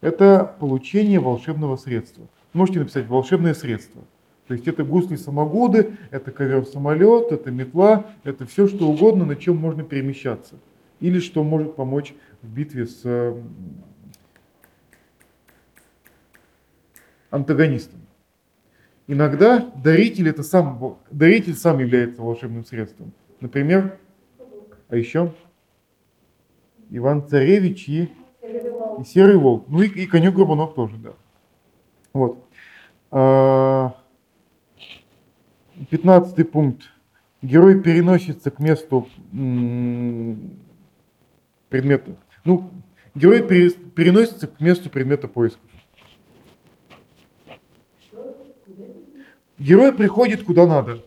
Это 0.00 0.56
получение 0.58 1.20
волшебного 1.20 1.76
средства. 1.76 2.26
Можете 2.52 2.80
написать 2.80 3.06
волшебное 3.06 3.54
средство. 3.54 4.02
То 4.46 4.54
есть 4.54 4.68
это 4.68 4.84
гусли-самогуды, 4.84 5.96
это 6.10 6.30
ковер-самолет, 6.30 7.32
это 7.32 7.50
метла, 7.50 8.06
это 8.24 8.46
все 8.46 8.68
что 8.68 8.88
угодно, 8.88 9.24
на 9.24 9.36
чем 9.36 9.56
можно 9.56 9.82
перемещаться. 9.82 10.56
Или 11.00 11.18
что 11.18 11.42
может 11.42 11.76
помочь 11.76 12.14
в 12.42 12.48
битве 12.48 12.86
с 12.86 13.00
э, 13.04 13.34
антагонистом. 17.30 18.00
Иногда 19.06 19.72
даритель, 19.82 20.28
это 20.28 20.42
сам, 20.42 20.98
даритель 21.10 21.54
сам 21.54 21.78
является 21.78 22.22
волшебным 22.22 22.64
средством. 22.64 23.12
Например, 23.40 23.98
а 24.88 24.96
еще 24.96 25.34
Иван 26.90 27.26
Царевич 27.28 27.88
и, 27.88 28.12
и 28.42 29.04
Серый 29.04 29.36
Волк. 29.36 29.66
Ну 29.68 29.82
и, 29.82 29.88
и 29.88 30.06
конек 30.06 30.34
Горбунок 30.34 30.74
тоже, 30.74 30.96
да. 30.96 31.12
Вот. 32.12 32.44
А, 33.10 33.94
Пятнадцатый 35.90 36.44
пункт. 36.44 36.84
Герой 37.42 37.80
переносится 37.82 38.50
к 38.50 38.58
месту 38.58 39.08
предмета. 41.68 42.16
Ну, 42.44 42.70
герой 43.14 43.42
пере- 43.46 43.70
переносится 43.70 44.46
к 44.46 44.60
месту 44.60 44.88
предмета 44.88 45.28
поиска. 45.28 45.60
Герой 49.58 49.92
приходит 49.92 50.44
куда 50.44 50.66
надо. 50.66 51.04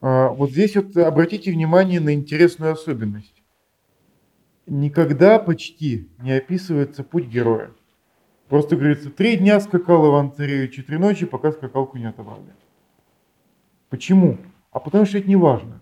А, 0.00 0.25
Вот 0.36 0.50
здесь 0.50 0.76
вот 0.76 0.96
обратите 0.98 1.50
внимание 1.50 1.98
на 1.98 2.12
интересную 2.12 2.72
особенность. 2.72 3.42
Никогда 4.66 5.38
почти 5.38 6.08
не 6.18 6.32
описывается 6.32 7.02
путь 7.04 7.26
героя. 7.26 7.70
Просто 8.48 8.76
говорится, 8.76 9.10
три 9.10 9.36
дня 9.36 9.60
скакал 9.60 10.06
Иван 10.08 10.32
Царевич 10.32 10.78
и 10.78 10.82
три 10.82 10.98
ночи, 10.98 11.24
пока 11.24 11.52
скакалку 11.52 11.96
не 11.96 12.06
отобрали. 12.06 12.54
Почему? 13.88 14.36
А 14.72 14.78
потому 14.78 15.06
что 15.06 15.18
это 15.18 15.28
не 15.28 15.36
важно. 15.36 15.80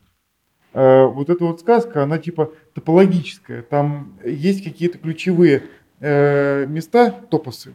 Э, 0.72 1.04
Вот 1.04 1.30
эта 1.30 1.44
вот 1.44 1.60
сказка, 1.60 2.04
она 2.04 2.18
типа 2.18 2.52
топологическая. 2.74 3.62
Там 3.62 4.18
есть 4.24 4.62
какие-то 4.62 4.98
ключевые 4.98 5.64
э, 5.98 6.66
места, 6.66 7.10
топосы, 7.10 7.74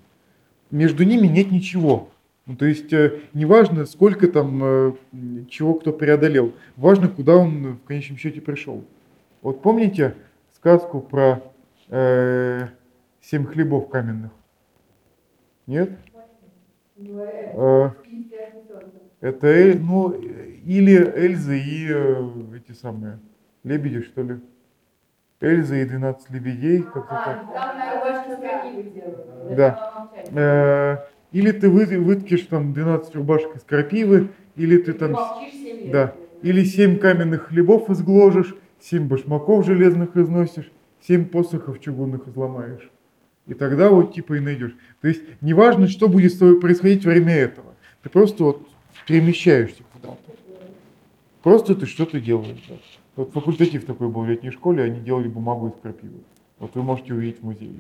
между 0.72 1.04
ними 1.04 1.28
нет 1.28 1.52
ничего. 1.52 2.10
Ну, 2.50 2.56
то 2.56 2.66
есть 2.66 2.92
э, 2.94 3.20
неважно, 3.36 3.86
сколько 3.86 4.28
там 4.28 4.60
э, 4.64 4.94
чего 5.52 5.76
кто 5.76 5.94
преодолел, 5.94 6.52
важно, 6.78 7.08
куда 7.08 7.36
он 7.36 7.74
в 7.76 7.84
конечном 7.86 8.18
счете 8.18 8.42
пришел. 8.42 8.84
Вот 9.44 9.62
помните 9.62 10.16
сказку 10.56 11.00
про 11.00 11.44
э, 11.90 12.66
семь 13.22 13.46
хлебов 13.46 13.90
каменных? 13.90 14.32
Нет? 15.68 15.92
Это 17.46 17.96
Э, 19.22 19.28
это 19.30 19.48
Эль- 19.48 19.80
ну, 19.80 20.10
или 20.12 20.96
Эльза 20.96 21.54
и 21.54 21.88
э, 21.88 22.58
эти 22.58 22.76
самые 22.76 23.20
лебеди, 23.64 24.02
что 24.02 24.24
ли? 24.24 24.40
Эльза 25.42 25.76
и 25.78 25.86
12 25.86 26.32
лебедей, 26.32 26.84
как-то 26.84 27.18
так. 27.18 27.40
А, 27.54 28.84
делают. 28.90 29.28
Да. 30.32 31.06
Или 31.32 31.52
ты 31.52 31.70
вы, 31.70 31.86
выткишь 31.86 32.42
там 32.42 32.74
12 32.74 33.16
рубашек 33.16 33.56
из 33.56 33.62
крапивы, 33.62 34.30
или 34.56 34.78
ты 34.78 34.94
там... 34.94 35.16
Да. 35.92 36.16
Или 36.42 36.64
7 36.64 36.98
каменных 36.98 37.48
хлебов 37.48 37.90
изгложишь, 37.90 38.56
7 38.80 39.08
башмаков 39.08 39.66
железных 39.66 40.16
износишь, 40.16 40.72
7 41.08 41.26
посохов 41.26 41.80
чугунных 41.80 42.28
изломаешь. 42.28 42.90
И 43.46 43.54
тогда 43.54 43.90
вот 43.90 44.14
типа 44.14 44.36
и 44.36 44.40
найдешь. 44.40 44.76
То 45.02 45.08
есть 45.08 45.22
неважно, 45.42 45.88
что 45.88 46.08
будет 46.08 46.34
с 46.34 46.38
тобой 46.38 46.60
происходить 46.60 47.06
во 47.06 47.12
время 47.12 47.36
этого. 47.36 47.74
Ты 48.04 48.10
просто 48.10 48.44
вот 48.44 48.68
перемещаешься 49.08 49.84
куда-то. 49.94 50.18
Просто 51.42 51.76
ты 51.76 51.86
что-то 51.86 52.20
делаешь. 52.20 52.64
да. 52.70 52.76
Вот 53.16 53.34
факультатив 53.34 53.86
такой 53.86 54.08
был 54.08 54.22
в 54.22 54.30
летней 54.30 54.52
школе, 54.52 54.84
они 54.84 55.02
делали 55.02 55.28
бумагу 55.28 55.68
из 55.70 55.82
крапивы. 55.82 56.20
Вот 56.60 56.76
вы 56.76 56.84
можете 56.84 57.14
увидеть 57.14 57.40
в 57.40 57.44
музее. 57.44 57.80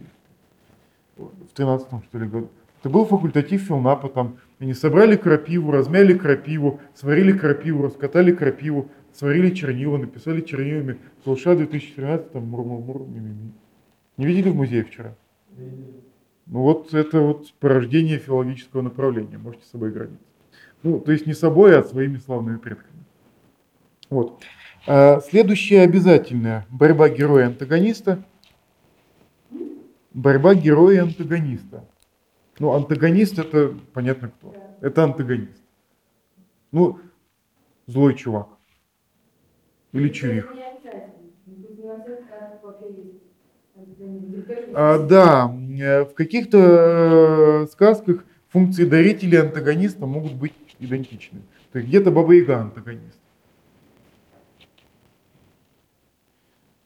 Вот, 1.18 1.34
В 1.50 1.54
13 1.54 1.88
что 2.10 2.18
ли 2.18 2.28
году. 2.28 2.50
Это 2.80 2.90
был 2.90 3.06
факультатив 3.06 3.64
филнапа, 3.64 4.08
там 4.08 4.38
они 4.60 4.74
собрали 4.74 5.18
крапиву, 5.18 5.72
размяли 5.72 6.18
крапиву, 6.18 6.80
сварили 6.96 7.34
крапиву, 7.34 7.84
раскатали 7.84 8.32
крапиву, 8.32 8.90
сварили 9.14 9.54
чернила, 9.54 9.98
написали 9.98 10.42
чернилами 10.42 10.98
Слуша 11.24 11.56
2013, 11.56 12.32
там 12.32 12.46
мур-мур-мур, 12.46 13.08
ми-ми-ми. 13.08 13.52
Не 14.18 14.26
видели 14.26 14.50
в 14.50 14.56
музее 14.56 14.86
вчера? 14.86 15.16
Ну 16.46 16.62
вот 16.62 16.94
это 16.94 17.20
вот 17.20 17.54
порождение 17.60 18.18
филологического 18.18 18.82
направления, 18.82 19.38
можете 19.38 19.66
с 19.66 19.72
собой 19.72 19.92
границы. 19.92 20.24
Ну, 20.82 21.00
то 21.00 21.12
есть 21.12 21.28
не 21.28 21.34
собой, 21.34 21.78
а 21.78 21.84
своими 21.84 22.18
славными 22.18 22.58
предками. 22.58 23.04
Вот. 24.10 24.42
А, 24.88 25.20
Следующее 25.20 25.82
обязательное. 25.82 26.66
Борьба 26.70 27.10
героя 27.10 27.44
и 27.44 27.48
антагониста. 27.48 28.24
Борьба 30.14 30.56
героя 30.56 30.96
и 30.96 31.00
антагониста. 31.00 31.84
Ну, 32.60 32.74
антагонист 32.74 33.40
это 33.40 33.74
понятно 33.94 34.30
кто. 34.30 34.54
Это 34.82 35.06
антагонист. 35.06 35.64
Ну, 36.72 37.00
злой 37.88 38.16
чувак. 38.16 38.50
Или. 39.94 40.08
Ну, 40.08 40.10
антагонист. 40.10 40.48
Тоже 43.76 44.72
А, 44.76 45.00
да, 45.00 45.56
э, 45.80 46.04
в 46.04 46.14
каких-то 46.14 47.64
э, 47.64 47.68
сказках 47.72 48.26
функции 48.50 48.84
дарителя 48.84 49.40
и 49.40 49.42
антагониста 49.42 50.06
могут 50.06 50.34
быть 50.34 50.54
идентичны. 50.80 51.40
То 51.72 51.80
есть 51.80 51.90
где-то 51.90 52.12
Баба 52.12 52.34
Яга 52.34 52.60
антагонист. 52.60 53.18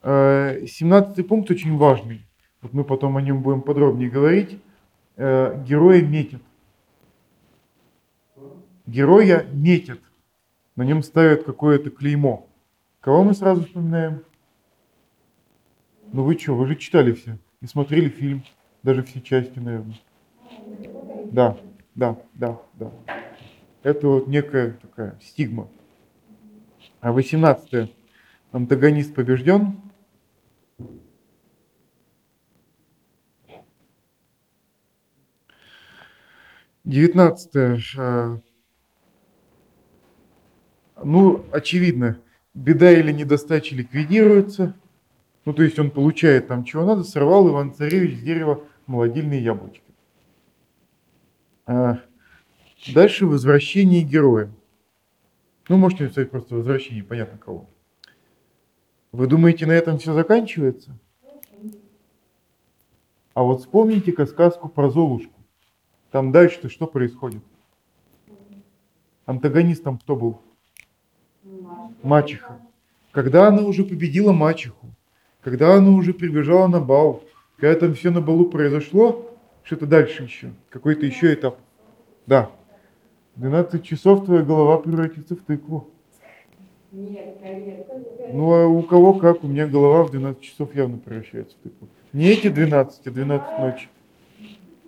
Э, 0.03 0.65
17 0.68 1.27
пункт 1.27 1.50
очень 1.50 1.77
важный. 1.77 2.27
Вот 2.62 2.74
мы 2.74 2.84
потом 2.84 3.18
о 3.18 3.22
нем 3.22 3.42
будем 3.42 3.62
подробнее 3.62 4.10
говорить. 4.10 4.60
Э, 5.15 5.63
Героя 5.63 6.01
метят. 6.01 6.41
Героя 8.86 9.46
метят. 9.51 10.00
На 10.75 10.84
нем 10.84 11.03
ставят 11.03 11.43
какое-то 11.43 11.89
клеймо. 11.91 12.48
Кого 13.00 13.24
мы 13.24 13.34
сразу 13.34 13.63
вспоминаем? 13.63 14.24
Ну 16.12 16.23
вы 16.23 16.38
что, 16.38 16.56
вы 16.56 16.67
же 16.67 16.76
читали 16.76 17.12
все 17.13 17.38
и 17.62 17.67
смотрели 17.67 18.10
фильм, 18.10 18.43
даже 18.84 19.04
все 19.04 19.21
части, 19.21 19.58
наверное. 19.58 19.99
Да, 21.32 21.58
да, 21.95 22.17
да, 22.34 22.60
да. 22.73 22.91
Это 23.84 24.08
вот 24.08 24.28
некая 24.28 24.78
такая 24.82 25.17
стигма. 25.21 25.69
А 27.02 27.12
18 27.12 27.91
антагонист 28.52 29.15
побежден. 29.15 29.82
Девятнадцатое. 36.84 37.80
э, 37.98 38.38
Ну, 41.04 41.46
очевидно, 41.52 42.19
беда 42.54 42.91
или 42.91 43.12
недостача 43.12 43.76
ликвидируется. 43.76 44.76
Ну, 45.46 45.54
то 45.54 45.63
есть 45.63 45.80
он 45.80 45.91
получает 45.91 46.48
там 46.48 46.63
чего 46.63 46.86
надо, 46.86 47.04
сорвал 47.04 47.50
Иван 47.50 47.74
Царевич 47.74 48.19
с 48.19 48.22
дерева 48.22 48.63
молодильные 48.86 49.43
яблочки. 49.43 49.84
А, 51.65 52.00
Дальше 52.93 53.26
возвращение 53.26 54.04
героя. 54.04 54.52
Ну, 55.69 55.78
можете 55.78 56.04
написать 56.04 56.32
просто 56.32 56.56
возвращение, 56.56 57.04
понятно 57.04 57.38
кого. 57.38 57.69
Вы 59.13 59.28
думаете, 59.28 59.65
на 59.65 59.72
этом 59.72 59.98
все 59.98 60.13
заканчивается? 60.13 60.98
А 63.34 63.43
вот 63.43 63.62
вспомните-ка 63.62 64.26
сказку 64.26 64.67
про 64.69 64.89
Золушку. 64.89 65.42
Там 66.13 66.32
дальше-то 66.32 66.69
что 66.69 66.86
происходит? 66.86 67.41
Антагонистом 69.26 69.97
кто 69.97 70.15
был? 70.15 70.41
Мачеха. 72.04 72.60
Когда 73.12 73.47
она 73.47 73.63
уже 73.63 73.84
победила 73.84 74.32
мачеху, 74.32 74.93
когда 75.41 75.73
она 75.73 75.89
уже 75.89 76.13
прибежала 76.13 76.67
на 76.67 76.80
бал, 76.80 77.23
когда 77.58 77.80
там 77.80 77.95
все 77.95 78.12
на 78.12 78.21
балу 78.21 78.45
произошло, 78.45 79.28
что-то 79.63 79.88
дальше 79.88 80.26
еще, 80.26 80.54
какой-то 80.69 81.04
еще 81.08 81.34
этап. 81.34 81.58
Да. 82.28 82.52
12 83.38 83.84
часов 83.84 84.26
твоя 84.26 84.43
голова 84.43 84.78
превратится 84.78 85.36
в 85.36 85.39
тыкву. 85.39 85.89
Нет. 86.91 87.39
Ну 88.32 88.54
а 88.54 88.67
у 88.67 88.84
кого 88.84 89.15
как? 89.15 89.43
У 89.43 89.47
меня 89.47 89.65
голова 89.65 90.04
в 90.04 90.12
12 90.12 90.39
часов 90.43 90.76
явно 90.76 90.99
превращается 90.99 91.58
в 91.58 91.62
тыкву. 91.62 91.88
Не 92.13 92.28
эти 92.28 92.49
12, 92.49 93.08
а 93.08 93.10
12 93.10 93.60
ночи. 93.60 93.89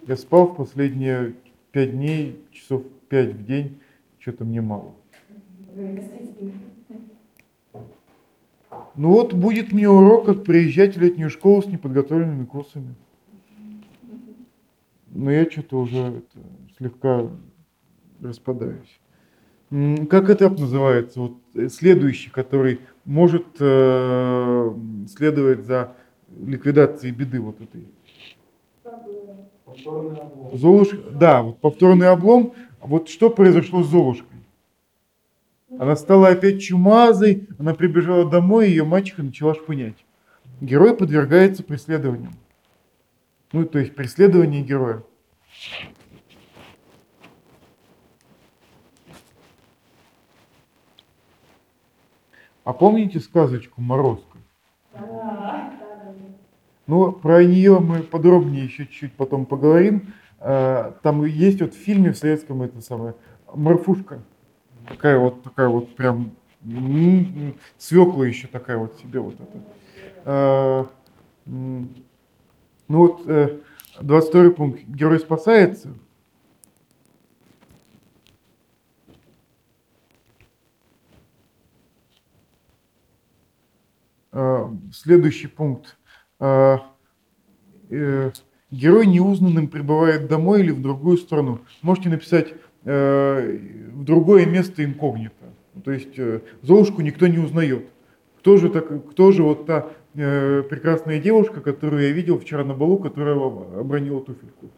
Я 0.08 0.16
спал 0.18 0.48
в 0.48 0.56
последние 0.56 1.34
5 1.72 1.92
дней, 1.92 2.40
часов 2.52 2.84
5 3.10 3.34
в 3.34 3.46
день, 3.46 3.80
что-то 4.20 4.46
мне 4.46 4.62
мало. 4.62 4.94
Ну 8.96 9.10
вот 9.10 9.34
будет 9.34 9.72
мне 9.72 9.90
урок, 9.90 10.26
как 10.28 10.44
приезжать 10.44 10.96
в 10.96 11.02
летнюю 11.02 11.30
школу 11.30 11.62
с 11.62 11.66
неподготовленными 11.66 12.46
курсами. 12.46 12.94
Но 15.08 15.32
я 15.32 15.50
что-то 15.50 15.80
уже 15.80 15.98
это, 15.98 16.40
слегка 16.78 17.28
распадаюсь. 18.22 19.00
Как 20.10 20.30
этап 20.30 20.60
называется? 20.60 21.20
Вот 21.20 21.38
э, 21.56 21.70
следующий, 21.70 22.30
который 22.30 22.80
может 23.04 23.46
э, 23.60 24.74
следовать 25.08 25.66
за 25.66 25.96
ликвидацией 26.46 27.14
беды 27.14 27.42
вот 27.42 27.60
этой. 27.60 27.88
Повторный 29.66 30.22
облом. 30.22 30.58
Золушка, 30.58 30.98
да, 31.12 31.42
вот 31.42 31.60
повторный 31.60 32.10
облом. 32.10 32.54
Вот 32.82 33.10
что 33.10 33.32
произошло 33.32 33.82
с 33.82 33.88
Золушкой? 33.88 34.38
Она 35.80 35.96
стала 35.96 36.30
опять 36.30 36.62
чумазой, 36.62 37.50
она 37.58 37.74
прибежала 37.74 38.30
домой, 38.30 38.68
и 38.68 38.70
ее 38.70 38.86
мачеха 38.86 39.24
начала 39.24 39.56
шпынять. 39.56 40.06
Герой 40.62 40.96
подвергается 40.96 41.64
преследованиям. 41.64 42.34
Ну, 43.52 43.66
то 43.66 43.80
есть 43.80 43.96
преследование 43.96 44.62
героя. 44.62 45.04
А 52.64 52.74
помните 52.74 53.20
сказочку 53.20 53.82
«Морозко»? 53.82 54.38
Ну, 56.88 57.12
про 57.12 57.44
нее 57.44 57.80
мы 57.80 58.04
подробнее 58.04 58.66
еще 58.66 58.86
чуть-чуть 58.86 59.14
потом 59.14 59.46
поговорим. 59.46 60.14
Э, 60.40 60.94
Там 61.02 61.26
есть 61.26 61.62
вот 61.62 61.74
в 61.74 61.78
фильме 61.78 62.12
в 62.12 62.18
советском 62.18 62.62
это 62.62 62.80
самое 62.82 63.16
морфушка. 63.54 64.22
Такая 64.88 65.18
вот, 65.18 65.42
такая 65.44 65.68
вот 65.68 65.96
прям 65.96 66.32
свекла 67.78 68.26
еще 68.28 68.48
такая 68.48 68.78
вот 68.78 68.96
себе 69.00 69.20
вот 69.20 69.36
это. 69.36 69.64
Э, 70.26 70.86
Ну 71.46 71.88
вот, 72.88 73.22
э, 73.28 73.60
22 74.02 74.52
пункт. 74.52 74.82
Герой 74.88 75.20
спасается. 75.20 75.90
Э, 84.32 84.68
Следующий 84.92 85.48
пункт. 85.48 85.98
Э, 86.40 86.78
э, 87.90 88.32
Герой 88.72 89.06
неузнанным 89.06 89.68
прибывает 89.68 90.28
домой 90.28 90.62
или 90.62 90.72
в 90.72 90.82
другую 90.82 91.18
страну. 91.18 91.60
Можете 91.82 92.10
написать 92.10 92.54
э, 92.84 93.60
в 93.94 94.04
другое 94.04 94.46
место 94.46 94.84
инкогнито. 94.84 95.46
То 95.84 95.92
есть 95.92 96.18
э, 96.18 96.42
Золушку 96.62 97.02
никто 97.02 97.28
не 97.28 97.38
узнает. 97.38 97.88
Кто 98.40 98.58
же, 98.58 98.70
так, 98.70 99.12
кто 99.12 99.32
же 99.32 99.44
вот 99.44 99.66
та 99.66 99.88
э, 100.16 100.64
прекрасная 100.64 101.22
девушка, 101.22 101.62
которую 101.62 102.04
я 102.04 102.12
видел 102.12 102.40
вчера 102.40 102.66
на 102.66 102.74
балу, 102.74 102.98
которая 102.98 103.36
обронила 103.36 104.20
туфельку? 104.20 104.70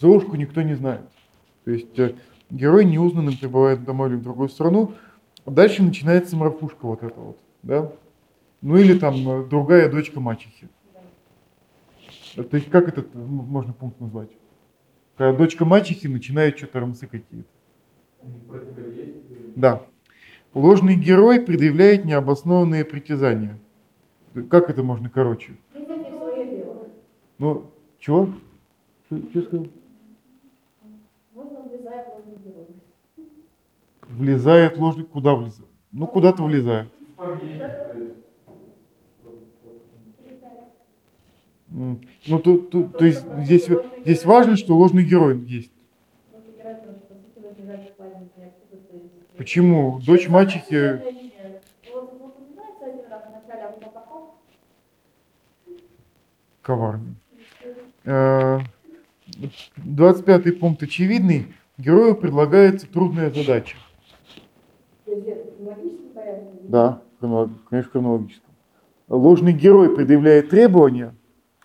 Золушку 0.00 0.36
никто 0.36 0.62
не 0.62 0.74
знает. 0.74 1.02
То 1.64 1.72
есть 1.72 1.98
э, 1.98 2.14
герой 2.50 2.84
неузнанным 2.84 3.36
прибывает 3.36 3.84
домой 3.84 4.08
или 4.10 4.16
в 4.16 4.22
другую 4.22 4.48
страну. 4.48 4.92
Дальше 5.44 5.82
начинается 5.82 6.36
морфушка 6.36 6.86
вот 6.86 7.02
эта 7.02 7.20
вот, 7.20 7.38
да? 7.62 7.92
Ну 8.62 8.76
или 8.76 8.96
там 8.98 9.14
э, 9.28 9.44
другая 9.44 9.90
дочка 9.90 10.20
мачехи. 10.20 10.68
То 12.34 12.56
есть 12.56 12.68
как 12.70 12.88
этот 12.88 13.14
можно 13.14 13.72
пункт 13.72 14.00
назвать? 14.00 14.30
Когда 15.16 15.36
дочка 15.36 15.64
мачехи 15.64 16.08
начинает 16.08 16.58
что-то 16.58 16.80
рамсы 16.80 17.06
какие-то. 17.06 17.48
Противодействие. 18.48 19.52
Да. 19.54 19.82
Ложный 20.54 20.96
герой 20.96 21.40
предъявляет 21.40 22.04
необоснованные 22.04 22.84
притязания. 22.84 23.58
Как 24.50 24.70
это 24.70 24.82
можно 24.82 25.08
короче? 25.08 25.56
Ну, 27.38 27.70
чего? 27.98 28.28
Что, 29.06 29.18
что 29.30 29.42
сказал? 29.42 29.66
Влезает 34.08 34.76
ложный, 34.76 35.04
куда 35.04 35.34
влезает? 35.34 35.70
Ну, 35.92 36.06
куда-то 36.06 36.42
влезает. 36.42 36.88
То 41.74 41.98
Ну, 42.28 42.38
тут, 42.38 42.70
тут- 42.70 42.96
то 42.96 43.04
есть 43.04 43.24
здесь, 43.38 43.68
здесь 44.04 44.24
важно, 44.24 44.56
что 44.56 44.76
ложный 44.76 45.02
герой 45.04 45.38
есть. 45.40 45.72
То. 46.30 46.94
Почему? 49.36 50.00
Дочь 50.06 50.28
потом 50.28 50.62
потом. 53.90 54.34
коварный. 56.62 57.14
Э, 58.04 58.60
25 59.76 60.60
пункт 60.60 60.82
очевидный. 60.84 61.54
Герою 61.76 62.14
предлагается 62.14 62.86
трудная 62.86 63.30
задача. 63.30 63.76
То? 65.04 67.02
Да, 67.20 67.58
конечно, 67.68 67.90
хронологическом. 67.90 68.54
Ложный 69.08 69.52
герой 69.52 69.94
предъявляет 69.94 70.50
требования, 70.50 71.14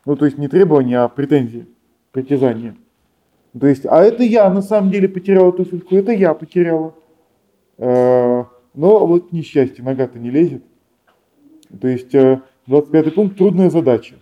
ну 0.09 0.15
то 0.15 0.25
есть 0.25 0.39
не 0.39 0.47
требования, 0.47 1.01
а 1.01 1.07
претензии, 1.07 1.67
притязания. 2.11 2.75
То 3.59 3.67
есть, 3.67 3.85
а 3.85 4.01
это 4.01 4.23
я 4.23 4.49
на 4.49 4.63
самом 4.63 4.89
деле 4.89 5.07
потеряла 5.07 5.53
туфельку, 5.53 5.95
это 5.95 6.11
я 6.11 6.33
потеряла. 6.33 6.95
Э, 7.77 8.43
Но 8.73 9.05
вот 9.05 9.31
несчастье, 9.31 9.83
нога-то 9.83 10.17
не 10.17 10.31
лезет. 10.31 10.63
То 11.79 11.87
есть, 11.87 12.15
э, 12.15 12.41
25 12.65 13.13
пункт, 13.13 13.37
трудная 13.37 13.69
задача. 13.69 14.15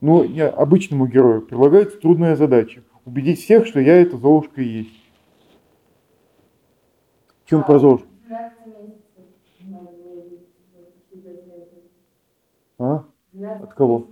Ну, 0.00 0.24
не, 0.24 0.44
обычному 0.44 1.06
герою 1.06 1.42
предлагается 1.42 1.96
трудная 2.00 2.34
задача. 2.34 2.82
Убедить 3.04 3.40
всех, 3.40 3.68
что 3.68 3.78
я 3.78 4.02
эта 4.02 4.16
Золушка 4.16 4.62
и 4.62 4.68
есть. 4.68 5.00
Чем 7.46 7.62
про 7.62 7.78
Золушку? 7.78 8.08
12 8.26 8.66
месяцев. 8.66 8.98
надо 9.68 9.90
было 9.92 10.24
учитывать 11.12 11.46
это. 11.46 11.76
А? 12.80 13.13
12 13.34 13.64
От 13.64 13.74
кого? 13.74 14.06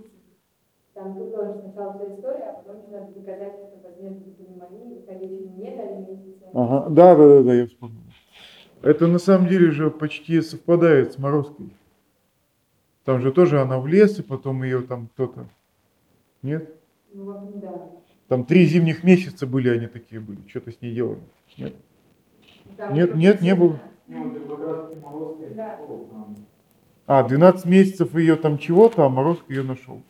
Там 0.93 1.15
тут 1.15 1.33
тоже 1.33 1.59
сначала 1.61 1.93
вся 1.93 2.13
история, 2.13 2.49
а 2.49 2.53
потом 2.53 2.75
нужно 2.81 3.07
доказать, 3.15 3.53
что 3.53 3.89
возможно 3.89 4.21
пневмонии, 4.37 5.01
количество 5.01 5.49
не 5.49 5.75
дали 5.75 5.99
месяца. 6.01 6.49
Ага, 6.53 6.89
да, 6.89 7.15
да, 7.15 7.27
да, 7.27 7.43
да, 7.43 7.53
я 7.53 7.67
вспомнил. 7.67 8.01
Это 8.81 9.07
на 9.07 9.17
самом 9.17 9.47
деле 9.47 9.71
же 9.71 9.89
почти 9.89 10.41
совпадает 10.41 11.13
с 11.13 11.17
Морозкой. 11.17 11.69
Там 13.05 13.21
же 13.21 13.31
тоже 13.31 13.61
она 13.61 13.79
в 13.79 13.87
лес, 13.87 14.19
и 14.19 14.23
потом 14.23 14.63
ее 14.63 14.81
там 14.81 15.07
кто-то... 15.07 15.47
Нет? 16.41 16.69
Ну, 17.13 17.51
да. 17.55 17.89
Там 18.27 18.45
три 18.45 18.65
зимних 18.65 19.03
месяца 19.03 19.47
были, 19.47 19.69
они 19.69 19.87
такие 19.87 20.19
были. 20.19 20.39
Что-то 20.47 20.71
с 20.71 20.81
ней 20.81 20.93
делали. 20.93 21.21
Нет? 21.57 21.75
Там 22.77 22.93
Нет, 22.93 23.15
нет, 23.15 23.41
не 23.41 23.55
было. 23.55 23.79
Ну, 24.07 24.35
это 24.35 24.39
как 24.47 24.59
раз 24.59 24.91
и 24.91 25.53
Да. 25.53 25.77
Сокол 25.77 26.07
там. 26.11 26.35
А, 27.05 27.23
12 27.23 27.65
месяцев 27.65 28.15
ее 28.15 28.35
там 28.35 28.57
чего-то, 28.57 29.05
а 29.05 29.09
Морозко 29.09 29.51
ее 29.51 29.63
нашел. 29.63 30.01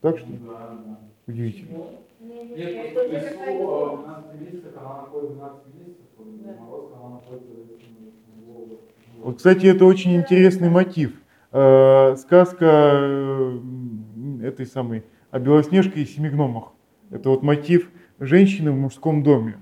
Так 0.00 0.18
что? 0.18 0.28
Да, 0.28 0.78
да. 0.86 0.98
Удивительно. 1.26 1.78
Не, 2.20 2.44
Нет, 2.44 3.12
лесу 3.12 3.36
тема. 3.44 4.02
12 4.04 4.40
месяцев, 4.40 4.72
она 4.76 5.02
находится 5.02 5.34
12 5.34 5.66
месяцев, 5.74 6.04
Да. 6.18 6.52
Морозко 6.60 6.96
она 6.96 7.08
находится 7.16 7.48
в 7.48 8.52
Волге. 8.52 8.76
Вот, 9.22 9.36
кстати, 9.38 9.66
это 9.66 9.84
очень 9.84 10.14
интересный 10.14 10.70
мотив. 10.70 11.12
Э, 11.50 12.14
сказка 12.16 12.66
э, 12.66 13.58
этой 14.42 14.66
самой 14.66 15.02
о 15.30 15.40
Белоснежке 15.40 16.02
и 16.02 16.06
семи 16.06 16.28
гномах. 16.28 16.72
Это 17.10 17.30
вот 17.30 17.42
мотив 17.42 17.90
женщины 18.20 18.70
в 18.70 18.76
мужском 18.76 19.22
доме. 19.22 19.58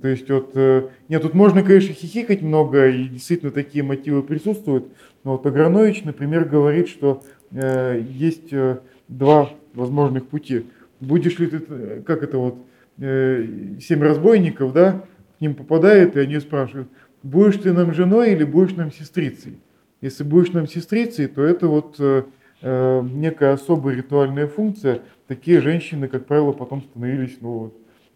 То 0.00 0.08
есть 0.08 0.30
вот, 0.30 0.52
э, 0.54 0.88
нет, 1.08 1.22
тут 1.22 1.34
можно, 1.34 1.62
конечно, 1.62 1.94
хихикать 1.94 2.42
много, 2.42 2.88
и 2.88 3.08
действительно 3.08 3.52
такие 3.52 3.84
мотивы 3.84 4.22
присутствуют, 4.22 4.88
но 5.24 5.32
вот 5.32 5.46
Агранович, 5.46 6.04
например, 6.04 6.46
говорит, 6.46 6.88
что 6.88 7.22
э, 7.52 8.02
есть 8.10 8.52
э, 8.52 8.78
два 9.08 9.50
возможных 9.74 10.26
пути. 10.26 10.66
Будешь 11.00 11.38
ли 11.38 11.46
ты, 11.46 11.62
э, 11.68 12.02
как 12.04 12.22
это 12.22 12.38
вот, 12.38 12.56
э, 12.98 13.46
семь 13.80 14.02
разбойников, 14.02 14.72
да, 14.72 15.04
к 15.36 15.40
ним 15.40 15.54
попадает, 15.54 16.16
и 16.16 16.20
они 16.20 16.38
спрашивают, 16.40 16.88
будешь 17.22 17.56
ты 17.56 17.72
нам 17.72 17.92
женой 17.92 18.32
или 18.32 18.44
будешь 18.44 18.74
нам 18.74 18.90
сестрицей? 18.90 19.58
Если 20.00 20.24
будешь 20.24 20.52
нам 20.52 20.66
сестрицей, 20.66 21.26
то 21.28 21.42
это 21.42 21.66
вот 21.66 21.96
э, 21.98 22.24
э, 22.62 23.02
некая 23.12 23.52
особая 23.52 23.94
ритуальная 23.96 24.46
функция. 24.46 25.00
Такие 25.26 25.60
женщины, 25.60 26.08
как 26.08 26.26
правило, 26.26 26.52
потом 26.52 26.82
становились 26.82 27.38
ну, 27.40 27.52
вот, 27.58 27.74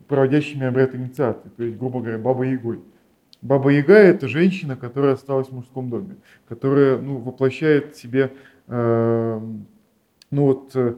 проводящими 0.09 0.67
обряд 0.67 0.95
инициации, 0.95 1.51
то 1.57 1.63
есть, 1.63 1.79
грубо 1.79 2.01
говоря, 2.01 2.19
баба 2.19 2.45
Ягой. 2.45 2.81
Баба 3.41 3.71
Яга– 3.71 3.95
это 3.95 4.27
женщина, 4.27 4.77
которая 4.77 5.15
осталась 5.15 5.49
в 5.49 5.53
мужском 5.53 5.91
доме, 5.91 6.17
которая 6.49 6.99
ну, 6.99 7.19
воплощает 7.19 7.95
в 7.95 8.01
себе 8.01 8.33
э, 8.67 9.41
ну, 10.31 10.45
вот, 10.45 10.73
э, 10.75 10.97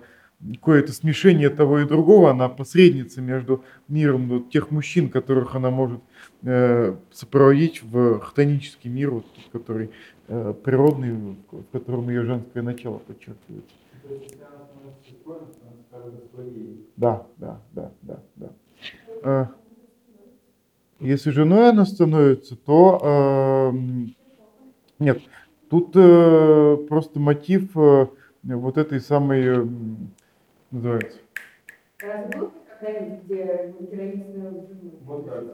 какое-то 0.55 0.92
смешение 0.92 1.51
того 1.51 1.81
и 1.81 1.87
другого, 1.87 2.31
она 2.31 2.49
посредница 2.49 3.20
между 3.20 3.62
миром 3.88 4.29
вот, 4.29 4.51
тех 4.51 4.70
мужчин, 4.70 5.11
которых 5.11 5.55
она 5.55 5.70
может 5.70 6.01
э, 6.42 6.96
сопроводить 7.12 7.83
в 7.83 8.20
хтонический 8.20 8.88
мир, 8.88 9.11
вот, 9.11 9.27
который 9.53 9.90
э, 10.29 10.55
природный, 10.64 11.37
в 11.51 11.64
котором 11.73 12.09
ее 12.09 12.23
женское 12.23 12.62
начало 12.62 12.99
подчеркивается. 12.99 13.75
Да, 16.96 17.27
да, 17.37 17.61
да, 17.73 17.92
да, 18.03 18.23
да. 18.37 18.51
Э, 19.22 19.46
Если 21.00 21.30
женой 21.30 21.70
она 21.70 21.85
становится, 21.87 22.56
то 22.56 23.70
эм, 23.72 24.14
нет, 24.98 25.22
тут 25.68 25.92
э, 25.96 26.76
просто 26.88 27.20
мотив 27.20 27.76
э, 27.76 28.06
вот 28.44 28.78
этой 28.78 29.00
самой 29.00 29.42
м, 29.46 30.16
называется. 30.70 31.20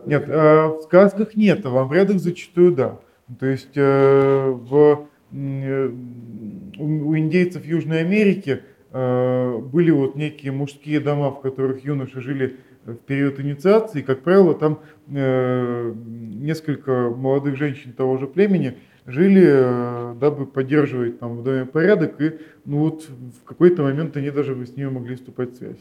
Нет, 0.04 0.28
э, 0.28 0.66
в 0.68 0.82
сказках 0.82 1.34
нет, 1.34 1.64
а 1.66 1.70
в 1.70 1.78
обрядах 1.78 2.18
зачастую 2.20 2.72
да. 2.72 3.00
То 3.38 3.46
есть 3.46 3.72
э, 3.76 4.50
в, 4.50 5.08
э, 5.32 5.88
у 6.78 7.16
индейцев 7.16 7.64
Южной 7.66 8.00
Америки 8.00 8.62
э, 8.92 9.58
были 9.58 9.90
вот 9.90 10.14
некие 10.16 10.52
мужские 10.52 11.00
дома, 11.00 11.30
в 11.30 11.40
которых 11.40 11.84
юноши 11.84 12.20
жили 12.20 12.60
в 12.86 12.96
период 12.96 13.40
инициации. 13.40 14.02
Как 14.02 14.20
правило, 14.20 14.54
там 14.54 14.80
э, 15.08 15.92
несколько 15.94 17.10
молодых 17.10 17.56
женщин 17.56 17.92
того 17.92 18.16
же 18.18 18.26
племени 18.26 18.78
жили, 19.06 19.44
э, 19.46 20.14
дабы 20.20 20.46
поддерживать 20.46 21.18
там 21.18 21.38
в 21.38 21.44
доме 21.44 21.66
порядок, 21.66 22.20
и 22.20 22.38
ну 22.64 22.78
вот 22.78 23.08
в 23.08 23.44
какой-то 23.44 23.82
момент 23.82 24.16
они 24.16 24.30
даже 24.30 24.54
с 24.64 24.76
ними 24.76 24.88
могли 24.88 25.16
вступать 25.16 25.52
в 25.52 25.56
связь. 25.56 25.78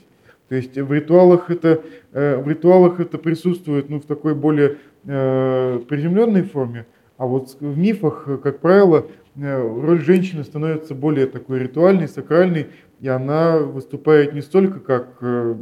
То 0.49 0.55
есть 0.55 0.77
в 0.77 0.93
ритуалах 0.93 1.49
это, 1.49 1.81
э, 2.11 2.37
в 2.37 2.47
ритуалах 2.47 2.99
это 2.99 3.17
присутствует 3.17 3.89
ну, 3.89 3.99
в 3.99 4.05
такой 4.05 4.35
более 4.35 4.77
э, 5.05 5.79
приземленной 5.87 6.43
форме, 6.43 6.85
а 7.17 7.25
вот 7.25 7.55
в 7.59 7.77
мифах, 7.77 8.27
как 8.43 8.59
правило, 8.59 9.07
э, 9.35 9.61
роль 9.61 10.01
женщины 10.01 10.43
становится 10.43 10.93
более 10.93 11.27
такой 11.27 11.59
ритуальной, 11.59 12.07
сакральной, 12.07 12.67
и 12.99 13.07
она 13.07 13.57
выступает 13.57 14.33
не 14.33 14.41
столько 14.41 14.79
как 14.79 15.17
э, 15.21 15.55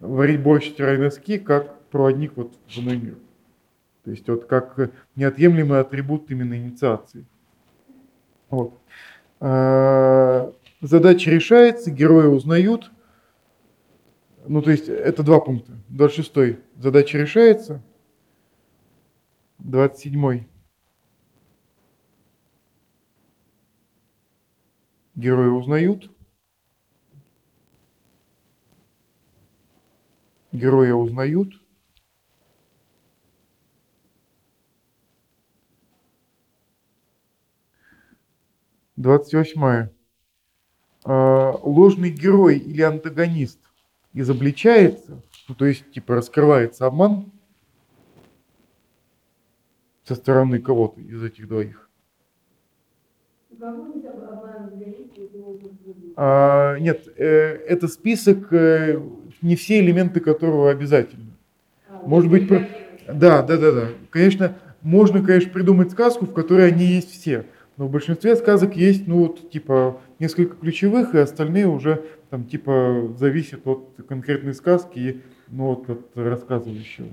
варить 0.00 0.42
борщ, 0.42 0.68
стирать 0.70 1.00
носки, 1.00 1.38
как 1.38 1.80
проводник 1.88 2.36
вот 2.36 2.54
в 2.68 2.78
иной 2.78 2.96
мир. 2.96 3.18
То 4.04 4.10
есть 4.10 4.28
вот 4.28 4.46
как 4.46 4.78
э, 4.78 4.90
неотъемлемый 5.16 5.80
атрибут 5.80 6.30
именно 6.30 6.56
инициации. 6.56 7.26
Вот. 8.50 8.78
Э, 9.40 10.52
Задача 10.82 11.30
решается, 11.30 11.90
герои 11.90 12.26
узнают, 12.26 12.92
Ну, 14.46 14.62
то 14.62 14.70
есть 14.70 14.88
это 14.88 15.22
два 15.22 15.40
пункта. 15.40 15.72
26 15.88 16.58
задача 16.76 17.18
решается. 17.18 17.82
27 19.58 20.44
герои 25.16 25.48
узнают. 25.48 26.10
Героя 30.56 30.94
узнают. 30.94 31.52
Двадцать 38.96 39.34
восьмая. 39.34 39.92
Ложный 41.04 42.10
герой 42.10 42.58
или 42.58 42.80
антагонист 42.80 43.60
изобличается, 44.14 45.22
ну, 45.46 45.54
то 45.54 45.66
есть 45.66 45.88
типа 45.92 46.14
раскрывается 46.14 46.86
обман 46.86 47.30
со 50.04 50.14
стороны 50.14 50.60
кого-то 50.60 51.00
из 51.00 51.22
этих 51.22 51.46
двоих. 51.46 51.90
А, 56.16 56.78
нет, 56.78 57.06
э, 57.16 57.24
это 57.24 57.88
список, 57.88 58.52
э, 58.52 58.98
не 59.42 59.56
все 59.56 59.80
элементы 59.80 60.20
которого 60.20 60.70
обязательны. 60.70 61.32
Может 62.04 62.30
быть, 62.30 62.48
про- 62.48 62.68
Да, 63.08 63.42
да, 63.42 63.56
да, 63.56 63.72
да. 63.72 63.88
Конечно, 64.10 64.56
можно, 64.82 65.22
конечно, 65.22 65.50
придумать 65.50 65.90
сказку, 65.92 66.26
в 66.26 66.32
которой 66.32 66.68
они 66.68 66.84
есть 66.84 67.10
все. 67.10 67.46
Но 67.76 67.86
в 67.86 67.90
большинстве 67.90 68.36
сказок 68.36 68.74
есть, 68.76 69.06
ну, 69.06 69.18
вот, 69.26 69.50
типа, 69.50 70.00
несколько 70.18 70.56
ключевых, 70.56 71.14
и 71.14 71.18
остальные 71.18 71.66
уже, 71.66 72.02
там, 72.30 72.44
типа, 72.44 73.14
зависят 73.18 73.66
от 73.66 73.94
конкретной 74.08 74.54
сказки 74.54 74.98
и, 74.98 75.22
ну, 75.48 75.66
вот, 75.66 75.90
от 75.90 76.16
рассказывающего. 76.16 77.08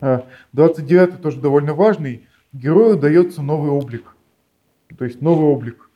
А, 0.00 0.26
29 0.52 1.20
тоже 1.22 1.40
довольно 1.40 1.74
важный. 1.74 2.26
Герою 2.52 2.96
дается 2.98 3.42
новый 3.42 3.70
облик. 3.70 4.16
То 4.98 5.04
есть 5.04 5.20
новый 5.20 5.46
облик. 5.46 5.89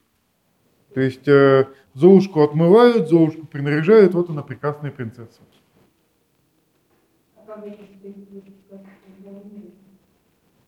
То 0.95 1.01
есть 1.01 1.27
э, 1.29 1.67
Золушку 1.93 2.43
отмывают, 2.43 3.09
Золушку 3.09 3.47
принаряжают, 3.47 4.15
вот 4.15 4.31
она 4.31 4.43
прекрасная 4.43 4.93
принцесса. 4.93 5.43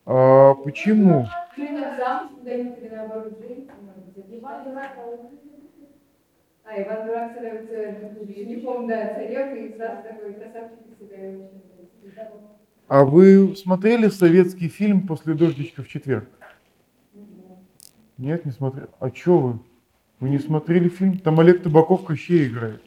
А 0.04 0.54
почему? 0.54 1.36
А 12.88 13.00
А, 13.00 13.04
вы 13.04 13.54
смотрели 13.56 14.08
советский 14.08 14.68
фильм 14.68 15.06
«После 15.06 15.34
дождичка 15.34 15.82
в 15.82 15.88
четверг»? 15.88 16.28
Нет, 18.18 18.44
не 18.44 18.52
смотрели. 18.52 18.88
А 19.00 19.10
чё 19.10 19.38
вы? 19.38 19.58
Вы 20.20 20.30
не 20.30 20.38
смотрели 20.38 20.88
фильм? 20.88 21.18
Там 21.18 21.38
Олег 21.40 21.62
Табаков 21.62 22.04
Кощей 22.04 22.48
играет. 22.48 22.82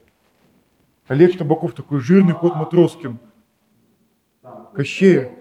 Олег 1.08 1.38
Табаков 1.38 1.74
такой 1.74 2.00
жирный 2.00 2.34
кот 2.34 2.56
Матроскин. 2.56 3.20
Кощея. 4.74 5.32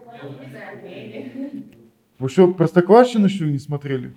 Вы 2.18 2.28
что, 2.28 2.52
Простоквашино, 2.52 3.28
что 3.28 3.44
ли, 3.44 3.52
не 3.52 3.58
смотрели? 3.58 4.12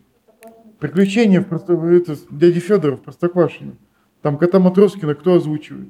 Приключения 0.79 1.41
в 1.41 1.45
Просто... 1.45 1.73
это, 1.73 2.17
дяди 2.31 2.59
Федора 2.59 2.95
в 2.95 3.01
Простоквашино. 3.01 3.75
Там 4.21 4.37
кота 4.37 4.59
Матроскина 4.59 5.15
кто 5.15 5.35
озвучивает? 5.35 5.89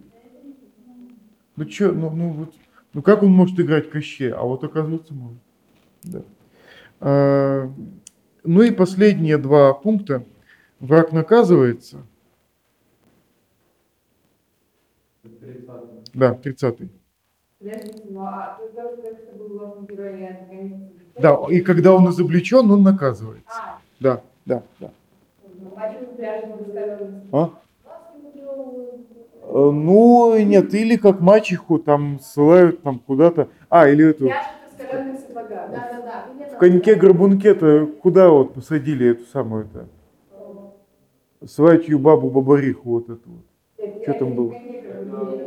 Ну 1.55 1.65
чё, 1.65 1.91
ну, 1.93 2.09
ну 2.09 2.29
вот, 2.31 2.53
ну 2.93 3.01
как 3.01 3.23
он 3.23 3.31
может 3.31 3.59
играть 3.59 3.89
Кощея? 3.89 4.35
А 4.35 4.43
вот 4.43 4.63
оказывается 4.63 5.13
может. 5.13 5.37
Да. 6.03 6.21
А, 6.99 7.71
ну 8.43 8.61
и 8.61 8.71
последние 8.71 9.37
два 9.37 9.73
пункта. 9.73 10.25
Враг 10.81 11.13
наказывается. 11.13 12.03
Да, 16.13 16.33
30-й. 16.35 16.89
Подождите, 16.89 18.03
ну 18.09 18.25
а. 18.25 18.61
Да, 21.17 21.37
и 21.49 21.61
когда 21.61 21.93
он 21.93 22.09
изобличен, 22.09 22.69
он 22.71 22.83
наказывается. 22.83 23.61
А, 23.67 23.79
Да, 23.99 24.23
да, 24.45 24.63
да. 24.79 24.87
недосказанность? 24.87 24.95
А? 27.31 27.49
Э, 29.41 29.71
Ну, 29.71 30.37
нет, 30.43 30.73
или 30.73 30.97
как 30.97 31.19
мачеху 31.21 31.79
там 31.79 32.19
ссылают 32.19 32.81
там 32.83 32.99
куда-то. 32.99 33.49
А, 33.69 33.87
или 33.89 34.09
эту, 34.09 34.39
в 36.51 36.55
коньке-горбунке-то 36.57 37.87
куда 38.01 38.29
вот 38.29 38.53
посадили 38.53 39.09
эту 39.11 39.25
самую-то? 39.25 39.87
Сватью 41.45 41.99
бабу 41.99 42.29
Бабариху 42.29 42.89
вот 42.89 43.09
эту 43.09 43.29
вот. 43.29 44.03
Чё 44.05 44.13
там 44.13 44.35
было? 44.35 44.55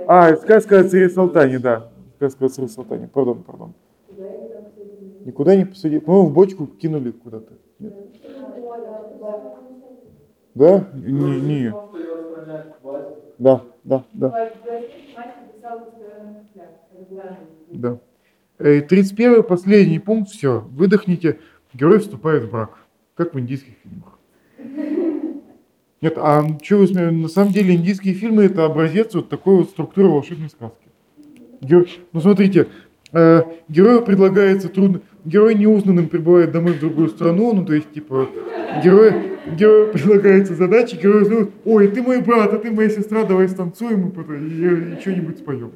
А, 0.06 0.34
сказка 0.36 0.80
о 0.80 0.84
царе 0.84 1.08
Салтане, 1.08 1.58
да. 1.58 1.90
Сказка 2.16 2.46
о 2.46 2.48
царе 2.48 2.68
Салтане, 2.68 3.08
пардон, 3.08 3.42
пардон. 3.42 3.74
Никуда 5.24 5.56
не 5.56 5.64
посадили. 5.64 6.02
Ну, 6.06 6.26
в 6.26 6.32
бочку 6.32 6.66
кинули 6.66 7.12
куда-то. 7.12 7.52
Нет. 7.78 7.94
Да? 10.54 10.86
Не, 10.94 11.40
не. 11.40 11.74
Да, 13.38 13.62
да, 13.84 14.04
да. 14.12 14.50
Да. 17.70 17.98
Э, 18.58 18.80
31 18.82 19.42
последний 19.42 19.98
пункт, 19.98 20.30
все, 20.30 20.60
выдохните, 20.60 21.38
герой 21.72 21.98
вступает 21.98 22.44
в 22.44 22.50
брак, 22.50 22.78
как 23.14 23.34
в 23.34 23.40
индийских 23.40 23.74
фильмах. 23.82 24.18
Нет, 26.04 26.18
а 26.18 26.44
что 26.62 26.76
вы 26.76 26.86
смеете? 26.86 27.10
На 27.12 27.28
самом 27.28 27.50
деле 27.54 27.74
индийские 27.74 28.12
фильмы 28.12 28.44
это 28.44 28.66
образец 28.66 29.14
вот 29.14 29.30
такой 29.30 29.56
вот 29.56 29.70
структуры 29.70 30.08
волшебной 30.08 30.50
сказки. 30.50 30.76
Гер- 31.62 31.88
Ну 32.12 32.20
смотрите, 32.20 32.66
э, 33.14 33.40
герою 33.70 34.02
предлагается 34.02 34.68
трудно... 34.68 35.00
Герой 35.24 35.54
неузнанным 35.54 36.10
прибывает 36.10 36.52
домой 36.52 36.74
в 36.74 36.80
другую 36.80 37.08
страну, 37.08 37.54
ну 37.54 37.64
то 37.64 37.72
есть 37.72 37.90
типа 37.90 38.28
герой, 38.84 39.12
герою 39.58 39.90
предлагается 39.94 40.54
задача, 40.54 40.98
герой 40.98 41.24
зовут, 41.24 41.52
ой, 41.64 41.88
ты 41.88 42.02
мой 42.02 42.20
брат, 42.20 42.52
а 42.52 42.58
ты 42.58 42.70
моя 42.70 42.90
сестра, 42.90 43.24
давай 43.24 43.48
станцуем 43.48 44.10
и, 44.10 44.12
и, 44.12 44.98
и 44.98 45.00
что-нибудь 45.00 45.38
споем. 45.38 45.72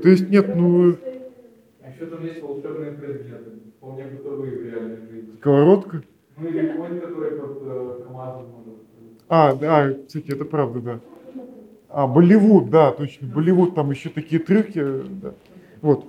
То 0.00 0.08
есть 0.08 0.30
нет, 0.30 0.54
ну 0.54 0.90
Еще 0.90 2.06
там 2.08 2.24
есть 2.24 2.40
волшебные 2.40 2.92
предметы, 2.92 3.50
вполне 3.78 4.04
бытовые 4.04 4.56
в 4.56 4.64
реальной 4.64 4.96
жизни. 5.10 5.32
сковородка. 5.40 6.02
Ну 6.38 6.48
или 6.48 6.68
конь, 6.76 7.00
который 7.00 7.30
под 7.40 7.58
э, 7.62 8.02
КамАЗом 8.06 8.44
А, 9.30 9.54
да, 9.54 9.94
кстати, 10.08 10.32
это 10.32 10.44
правда, 10.44 10.80
да. 10.80 11.00
А, 11.88 12.08
Болливуд, 12.08 12.68
да, 12.68 12.90
точно, 12.90 13.28
Болливуд, 13.28 13.76
там 13.76 13.92
еще 13.92 14.08
такие 14.08 14.42
трюки, 14.42 14.84
да. 15.22 15.34
Вот. 15.82 16.06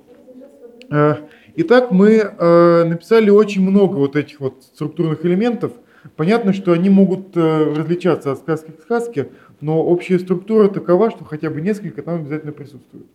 Э, 0.90 1.18
Итак, 1.56 1.92
мы 1.92 2.14
э, 2.16 2.84
написали 2.84 3.30
очень 3.30 3.62
много 3.62 3.98
вот 3.98 4.16
этих 4.16 4.40
вот 4.40 4.64
структурных 4.64 5.24
элементов. 5.24 5.72
Понятно, 6.16 6.52
что 6.52 6.72
они 6.72 6.90
могут 6.90 7.38
э, 7.38 7.74
различаться 7.76 8.32
от 8.32 8.40
сказки 8.40 8.72
к 8.72 8.82
сказке, 8.82 9.30
но 9.60 9.84
общая 9.84 10.18
структура 10.18 10.68
такова, 10.68 11.12
что 11.12 11.24
хотя 11.24 11.52
бы 11.52 11.62
несколько 11.62 12.02
там 12.02 12.22
обязательно 12.22 12.54
присутствует. 12.54 13.06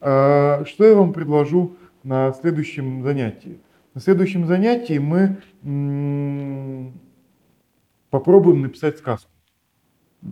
Что 0.00 0.64
я 0.80 0.94
вам 0.94 1.14
предложу 1.14 1.76
на 2.02 2.32
следующем 2.34 3.02
занятии? 3.02 3.60
На 3.94 4.00
следующем 4.00 4.46
занятии 4.46 4.98
мы 4.98 5.36
попробуем 8.12 8.62
написать 8.62 8.98
сказку. 8.98 9.30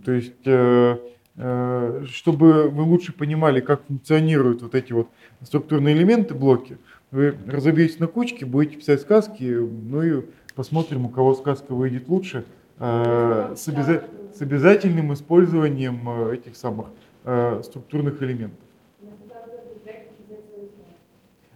То 0.05 0.11
есть, 0.13 0.33
э, 0.45 0.97
э, 1.35 2.03
чтобы 2.09 2.69
вы 2.69 2.83
лучше 2.83 3.13
понимали, 3.13 3.59
как 3.59 3.85
функционируют 3.87 4.61
вот 4.61 4.75
эти 4.75 4.93
вот 4.93 5.09
структурные 5.41 5.95
элементы, 5.95 6.33
блоки, 6.33 6.77
вы 7.11 7.37
разобьетесь 7.45 7.99
на 7.99 8.07
кучки, 8.07 8.45
будете 8.45 8.77
писать 8.77 9.01
сказки, 9.01 9.43
ну 9.43 10.01
и 10.01 10.23
посмотрим, 10.55 11.05
у 11.05 11.09
кого 11.09 11.33
сказка 11.35 11.73
выйдет 11.73 12.07
лучше, 12.07 12.45
э, 12.79 13.53
с, 13.57 13.67
обяза- 13.67 14.05
с 14.33 14.41
обязательным 14.41 15.13
использованием 15.13 16.07
этих 16.31 16.55
самых 16.55 16.87
структурных 17.63 18.23
элементов. 18.23 18.67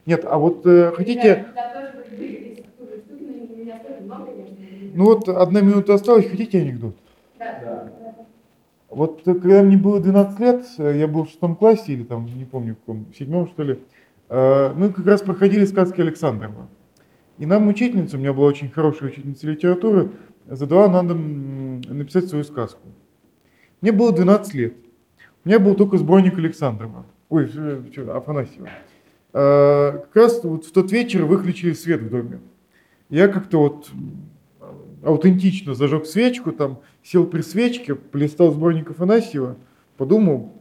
Нет, 0.05 0.25
а 0.25 0.37
вот 0.37 0.63
хотите, 0.95 1.47
Да, 1.47 1.53
тоже 1.71 1.93
были 1.93 2.09
двигались 2.15 2.53
структуры, 2.55 3.01
штуки, 3.01 3.31
но 3.37 3.53
у 3.53 3.57
меня 3.57 3.79
тоже 3.79 4.01
много, 4.03 4.31
конечно. 4.43 4.84
Ну 4.95 5.05
вот 5.05 5.27
одна 5.27 5.61
минута 5.61 5.93
осталась, 5.93 6.29
хотите 6.29 6.61
анекдот? 6.61 6.95
Да. 7.37 7.59
Да. 7.61 7.91
Вот 8.89 9.23
когда 9.25 9.61
мне 9.61 9.75
было 9.75 9.99
12 9.99 10.39
лет, 10.39 10.65
э, 10.77 10.97
я 10.97 11.07
был 11.09 11.25
в 11.25 11.29
шестом 11.29 11.57
классе 11.57 11.91
или 11.91 12.03
там, 12.03 12.25
не 12.25 12.45
помню 12.45 12.75
в 12.75 12.79
каком, 12.79 13.05
в 13.11 13.17
седьмом 13.17 13.47
что 13.47 13.63
ли, 13.63 13.79
э, 14.29 14.73
мы 14.73 14.93
как 14.93 15.05
раз 15.05 15.21
проходили 15.21 15.65
сказки 15.65 15.99
Александрова. 15.99 16.69
И 17.37 17.45
нам 17.45 17.67
учительница, 17.67 18.15
у 18.15 18.19
меня 18.21 18.31
была 18.31 18.47
очень 18.47 18.69
хорошая 18.69 19.09
учительница 19.09 19.47
литературы, 19.47 20.11
задала 20.47 20.87
надо 20.87 21.13
написать 21.13 22.29
свою 22.29 22.45
сказку. 22.45 22.87
Мне 23.81 23.91
было 23.91 24.13
12 24.13 24.53
лет. 24.53 24.75
У 25.43 25.49
меня 25.49 25.59
был 25.59 25.75
только 25.75 25.97
сборник 25.97 26.37
Александрова. 26.37 27.05
ой, 27.27 27.51
э, 27.53 28.11
Афанасьева. 28.15 28.69
Как 29.33 30.15
раз 30.15 30.41
вот 30.45 30.63
в 30.63 30.71
тот 30.71 30.93
вечер 30.93 31.25
выключили 31.25 31.73
свет 31.73 31.99
в 31.99 32.09
доме. 32.09 32.39
Я 33.09 33.27
как-то 33.27 33.59
вот 33.59 33.91
аутентично 35.05 35.75
зажег 35.75 36.05
свечку, 36.05 36.51
там 36.51 36.79
сел 37.03 37.27
при 37.27 37.41
свечке, 37.41 37.95
полистал 37.95 38.51
сборник 38.51 38.89
Афанасьева, 38.89 39.55
подумал 39.97 40.51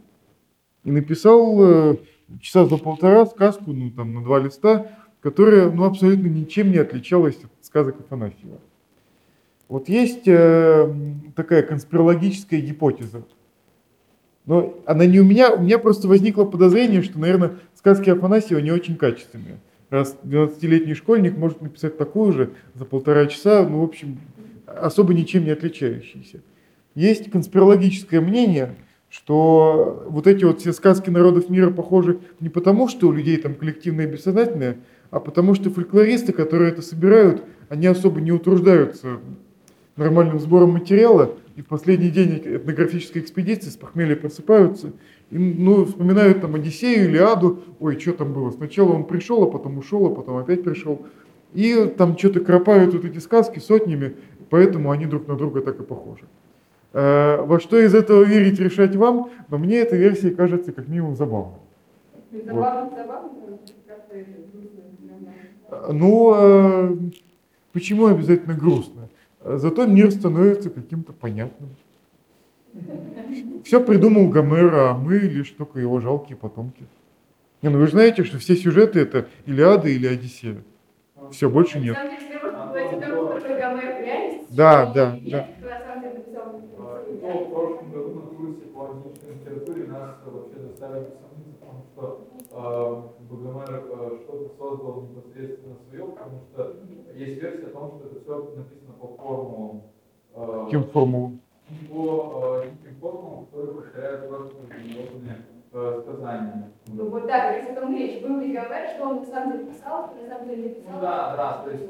и 0.85 0.91
написал 0.91 1.93
э, 1.93 1.97
часа 2.41 2.67
за 2.67 2.77
полтора 2.77 3.25
сказку, 3.27 3.73
ну 3.73 3.91
там 3.91 4.15
на 4.15 4.23
два 4.23 4.39
листа, 4.39 4.91
которая 5.21 5.71
ну, 5.71 5.85
абсолютно 5.85 6.27
ничем 6.27 6.71
не 6.71 6.79
отличалась 6.79 7.37
от 7.37 7.51
сказок 7.65 8.01
Афанасьева. 8.01 8.59
Вот 9.69 9.89
есть 9.89 10.29
э, 10.29 10.95
такая 11.35 11.63
конспирологическая 11.63 12.61
гипотеза. 12.61 13.25
Но 14.45 14.79
она 14.85 15.07
не 15.07 15.21
у 15.21 15.25
меня, 15.25 15.55
у 15.55 15.63
меня 15.63 15.79
просто 15.79 16.07
возникло 16.07 16.45
подозрение, 16.45 17.03
что, 17.03 17.19
наверное, 17.19 17.57
сказки 17.75 18.11
Афанасьева 18.11 18.59
не 18.59 18.73
очень 18.73 18.97
качественные. 18.97 19.59
Раз 19.89 20.19
12-летний 20.23 20.95
школьник 20.95 21.37
может 21.39 21.63
написать 21.63 21.97
такую 21.97 22.33
же 22.33 22.51
за 22.75 22.85
полтора 22.85 23.27
часа, 23.27 23.67
ну, 23.67 23.81
в 23.81 23.85
общем, 23.85 24.19
особо 24.67 25.15
ничем 25.15 25.45
не 25.45 25.51
отличающийся. 25.51 26.41
Есть 26.95 27.31
конспирологическое 27.31 28.21
мнение, 28.21 28.77
что 29.11 30.05
вот 30.09 30.27
эти 30.27 30.45
вот 30.45 30.61
все 30.61 30.73
сказки 30.73 31.11
народов 31.11 31.49
мира 31.49 31.71
похожи 31.71 32.19
не 32.41 32.49
потому, 32.49 32.89
что 32.89 33.09
у 33.09 33.13
людей 33.13 33.37
там 33.37 33.55
коллективное 33.55 34.07
бессознательное, 34.07 34.79
а 35.11 35.21
потому 35.21 35.55
что 35.55 35.71
фольклористы, 35.71 36.33
которые 36.33 36.73
это 36.73 36.83
собирают, 36.83 37.45
они 37.69 37.87
особо 37.87 38.21
не 38.21 38.33
утруждаются 38.33 39.21
нормальным 39.97 40.41
сбором 40.41 40.73
материала, 40.73 41.37
и 41.55 41.63
в 41.63 41.67
последний 41.67 42.11
день 42.11 42.43
этнографической 42.45 43.23
экспедиции 43.23 43.71
с 43.71 43.77
похмелья 43.77 44.17
просыпаются, 44.17 44.93
и, 45.31 45.39
ну, 45.39 45.85
вспоминают 45.85 46.41
там 46.41 46.57
Одиссею, 46.57 47.09
Илиаду, 47.09 47.63
ой, 47.79 47.99
что 48.01 48.13
там 48.13 48.33
было, 48.33 48.51
сначала 48.51 48.93
он 48.93 49.05
пришел, 49.05 49.45
а 49.45 49.51
потом 49.51 49.79
ушел, 49.79 50.07
а 50.07 50.11
потом 50.11 50.39
опять 50.39 50.65
пришел, 50.65 51.07
и 51.53 51.93
там 51.97 52.19
что-то 52.19 52.41
кропают 52.41 52.93
вот 52.95 53.05
эти 53.05 53.19
сказки 53.19 53.61
сотнями, 53.61 54.17
поэтому 54.55 54.93
они 54.93 55.07
друг 55.07 55.27
на 55.27 55.35
друга 55.35 55.63
так 55.63 55.81
и 55.81 55.83
похожи. 55.83 56.27
Э, 56.93 57.43
Во 57.43 57.59
что 57.59 57.77
из 57.77 57.93
этого 57.93 58.23
верить, 58.23 58.61
решать 58.61 58.95
вам, 58.95 59.31
но 59.49 59.59
мне 59.59 59.79
эта 59.79 59.97
версия 59.97 60.31
кажется 60.31 60.71
как 60.71 60.87
минимум 60.87 61.17
забавной. 61.17 61.59
Забавно, 62.31 62.91
нормально. 62.97 63.31
Э, 65.71 65.93
Ну, 65.93 66.35
э, 66.37 66.97
почему 67.73 68.07
обязательно 68.07 68.55
грустно? 68.55 69.09
Зато 69.45 69.87
мир 69.87 70.13
становится 70.13 70.71
каким-то 70.71 71.13
понятным. 71.13 71.71
Все 73.65 73.81
придумал 73.81 74.29
Гомер, 74.29 74.73
а 74.75 74.95
мы 74.95 75.19
лишь 75.19 75.51
только 75.51 75.81
его 75.81 75.99
жалкие 75.99 76.37
потомки. 76.37 76.85
Не, 77.63 77.71
ну 77.71 77.79
вы 77.79 77.87
же 77.87 77.93
знаете, 77.93 78.23
что 78.23 78.39
все 78.39 78.55
сюжеты 78.55 79.01
это 79.01 79.27
Илиада 79.47 79.89
или 79.89 80.07
Одиссея. 80.07 80.63
Все, 81.33 81.51
больше 81.51 81.81
нет. 81.81 81.97
На 81.97 82.05
самом 82.05 82.73
деле, 82.73 82.85
если 82.85 83.11
можно 83.11 83.25
говорить 83.25 83.54
реальности, 83.73 84.47
Да, 84.57 84.87
то 84.87 84.93
да, 84.95 85.17
да. 85.31 85.49
кто 85.59 85.69
на 85.69 85.79
самом 85.81 86.03
деле 86.03 86.15
написал 86.15 86.49
эту 86.49 87.13
и 87.15 87.17
то 87.19 87.29
в 87.45 87.51
прошлом 87.51 87.91
году 87.91 88.15
на 88.15 88.21
курсе 88.37 88.67
по 88.75 88.91
античной 88.91 89.35
литературе 89.35 89.87
нас 89.87 90.11
вообще 90.27 90.61
заставили 90.61 91.07
сомниться 91.21 91.55
в 91.61 91.99
том, 91.99 92.19
что 92.51 93.13
Богомер 93.31 93.85
э, 93.91 94.19
что-то 94.23 94.49
создал 94.59 95.03
непосредственно 95.03 95.77
свое, 95.89 96.05
потому 96.07 96.41
что 96.53 96.77
есть 97.15 97.43
версия 97.43 97.67
о 97.67 97.71
том, 97.71 97.93
что 97.99 98.07
это 98.09 98.21
все 98.21 98.35
написано 98.57 98.93
по 99.01 99.07
формулам. 99.17 99.83
э, 100.35 100.67
Кем 100.71 100.85
формулу? 100.85 101.33
по 101.91 102.63
э, 102.63 102.69
неким 102.69 103.01
формулам, 103.01 103.47
которые 103.47 103.75
повторяют 103.75 104.21
международные 104.31 105.37
э, 105.73 106.03
сказания. 106.03 106.71
Ну 106.87 107.09
вот 107.09 107.27
да, 107.27 107.53
как 107.53 107.57
раз 107.69 107.77
о 107.77 107.81
том 107.81 107.95
речь. 107.97 108.23
Был 108.23 108.39
ли 108.41 108.53
Гомер, 108.53 108.89
что 108.95 109.09
он 109.09 109.17
на 109.21 109.25
самом 109.27 109.53
деле 109.53 109.65
писал, 109.73 110.11
что 110.11 110.23
на 110.23 110.29
самом 110.29 110.49
деле 110.49 110.63
не 110.63 110.69
Ну 110.69 110.75
писал. 110.75 111.01
да, 111.01 111.37
да, 111.37 111.63
то 111.65 111.71
есть 111.71 111.85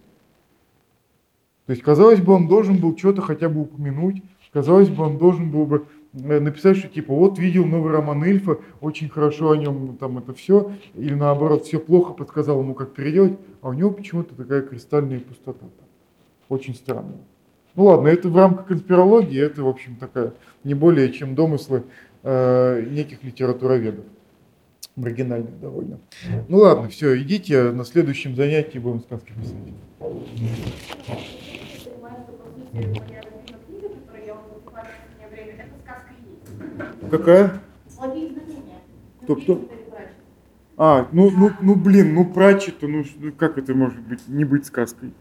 То 1.65 1.71
есть, 1.71 1.81
казалось 1.81 2.21
бы, 2.21 2.33
он 2.33 2.47
должен 2.47 2.77
был 2.77 2.95
что-то 2.97 3.21
хотя 3.21 3.49
бы 3.49 3.61
упомянуть, 3.61 4.21
казалось 4.53 4.89
бы, 4.89 5.03
он 5.03 5.17
должен 5.17 5.51
был 5.51 5.65
бы 5.65 5.85
написать, 6.13 6.77
что 6.77 6.87
типа 6.87 7.13
вот 7.13 7.39
видел 7.39 7.65
новый 7.65 7.91
роман 7.91 8.23
Ильфа, 8.25 8.57
очень 8.81 9.09
хорошо 9.09 9.51
о 9.51 9.57
нем 9.57 9.97
там 9.97 10.17
это 10.17 10.33
все, 10.33 10.71
или 10.95 11.13
наоборот, 11.13 11.65
все 11.65 11.79
плохо, 11.79 12.13
подсказал 12.13 12.59
ему, 12.61 12.73
как 12.73 12.93
переделать, 12.93 13.37
а 13.61 13.69
у 13.69 13.73
него 13.73 13.91
почему-то 13.91 14.35
такая 14.35 14.61
кристальная 14.61 15.19
пустота. 15.19 15.59
там. 15.59 15.87
Очень 16.49 16.75
странно. 16.75 17.13
Ну 17.75 17.85
ладно, 17.85 18.09
это 18.09 18.27
в 18.27 18.35
рамках 18.35 18.67
конспирологии, 18.67 19.41
это, 19.41 19.63
в 19.63 19.67
общем, 19.67 19.95
такая 19.95 20.33
не 20.65 20.73
более 20.73 21.11
чем 21.13 21.35
домыслы 21.35 21.83
э, 22.23 22.85
неких 22.89 23.23
литературоведов. 23.23 24.05
Маргинальных 24.97 25.57
довольно. 25.61 25.99
Ну 26.49 26.57
ладно, 26.57 26.89
все, 26.89 27.17
идите, 27.21 27.71
на 27.71 27.85
следующем 27.85 28.35
занятии 28.35 28.77
будем 28.77 28.99
сказки 28.99 29.31
писать. 29.31 29.55
понимаю, 31.85 32.17
что 32.25 32.33
по 32.33 32.49
сути 32.51 32.73
моя 32.73 33.21
любимая 33.21 33.59
книга, 33.65 33.87
которую 33.89 34.25
я 34.25 34.33
вот 34.33 34.49
покупаю 34.53 34.85
в 34.85 34.89
последнее 34.89 35.29
время, 35.29 35.53
это 35.53 35.75
сказка 35.81 36.11
есть. 36.21 37.00
Какая? 37.11 37.61
Кто, 39.23 39.35
кто? 39.35 39.69
А, 40.77 41.07
ну, 41.11 41.29
ну, 41.29 41.51
ну 41.61 41.75
блин, 41.75 42.13
ну 42.15 42.25
Пратчетт, 42.25 42.83
ш- 43.03 43.11
ну, 43.19 43.31
как 43.33 43.57
это 43.57 43.75
может 43.75 43.99
быть, 43.99 44.27
не 44.27 44.45
быть 44.45 44.65
сказкой? 44.65 45.11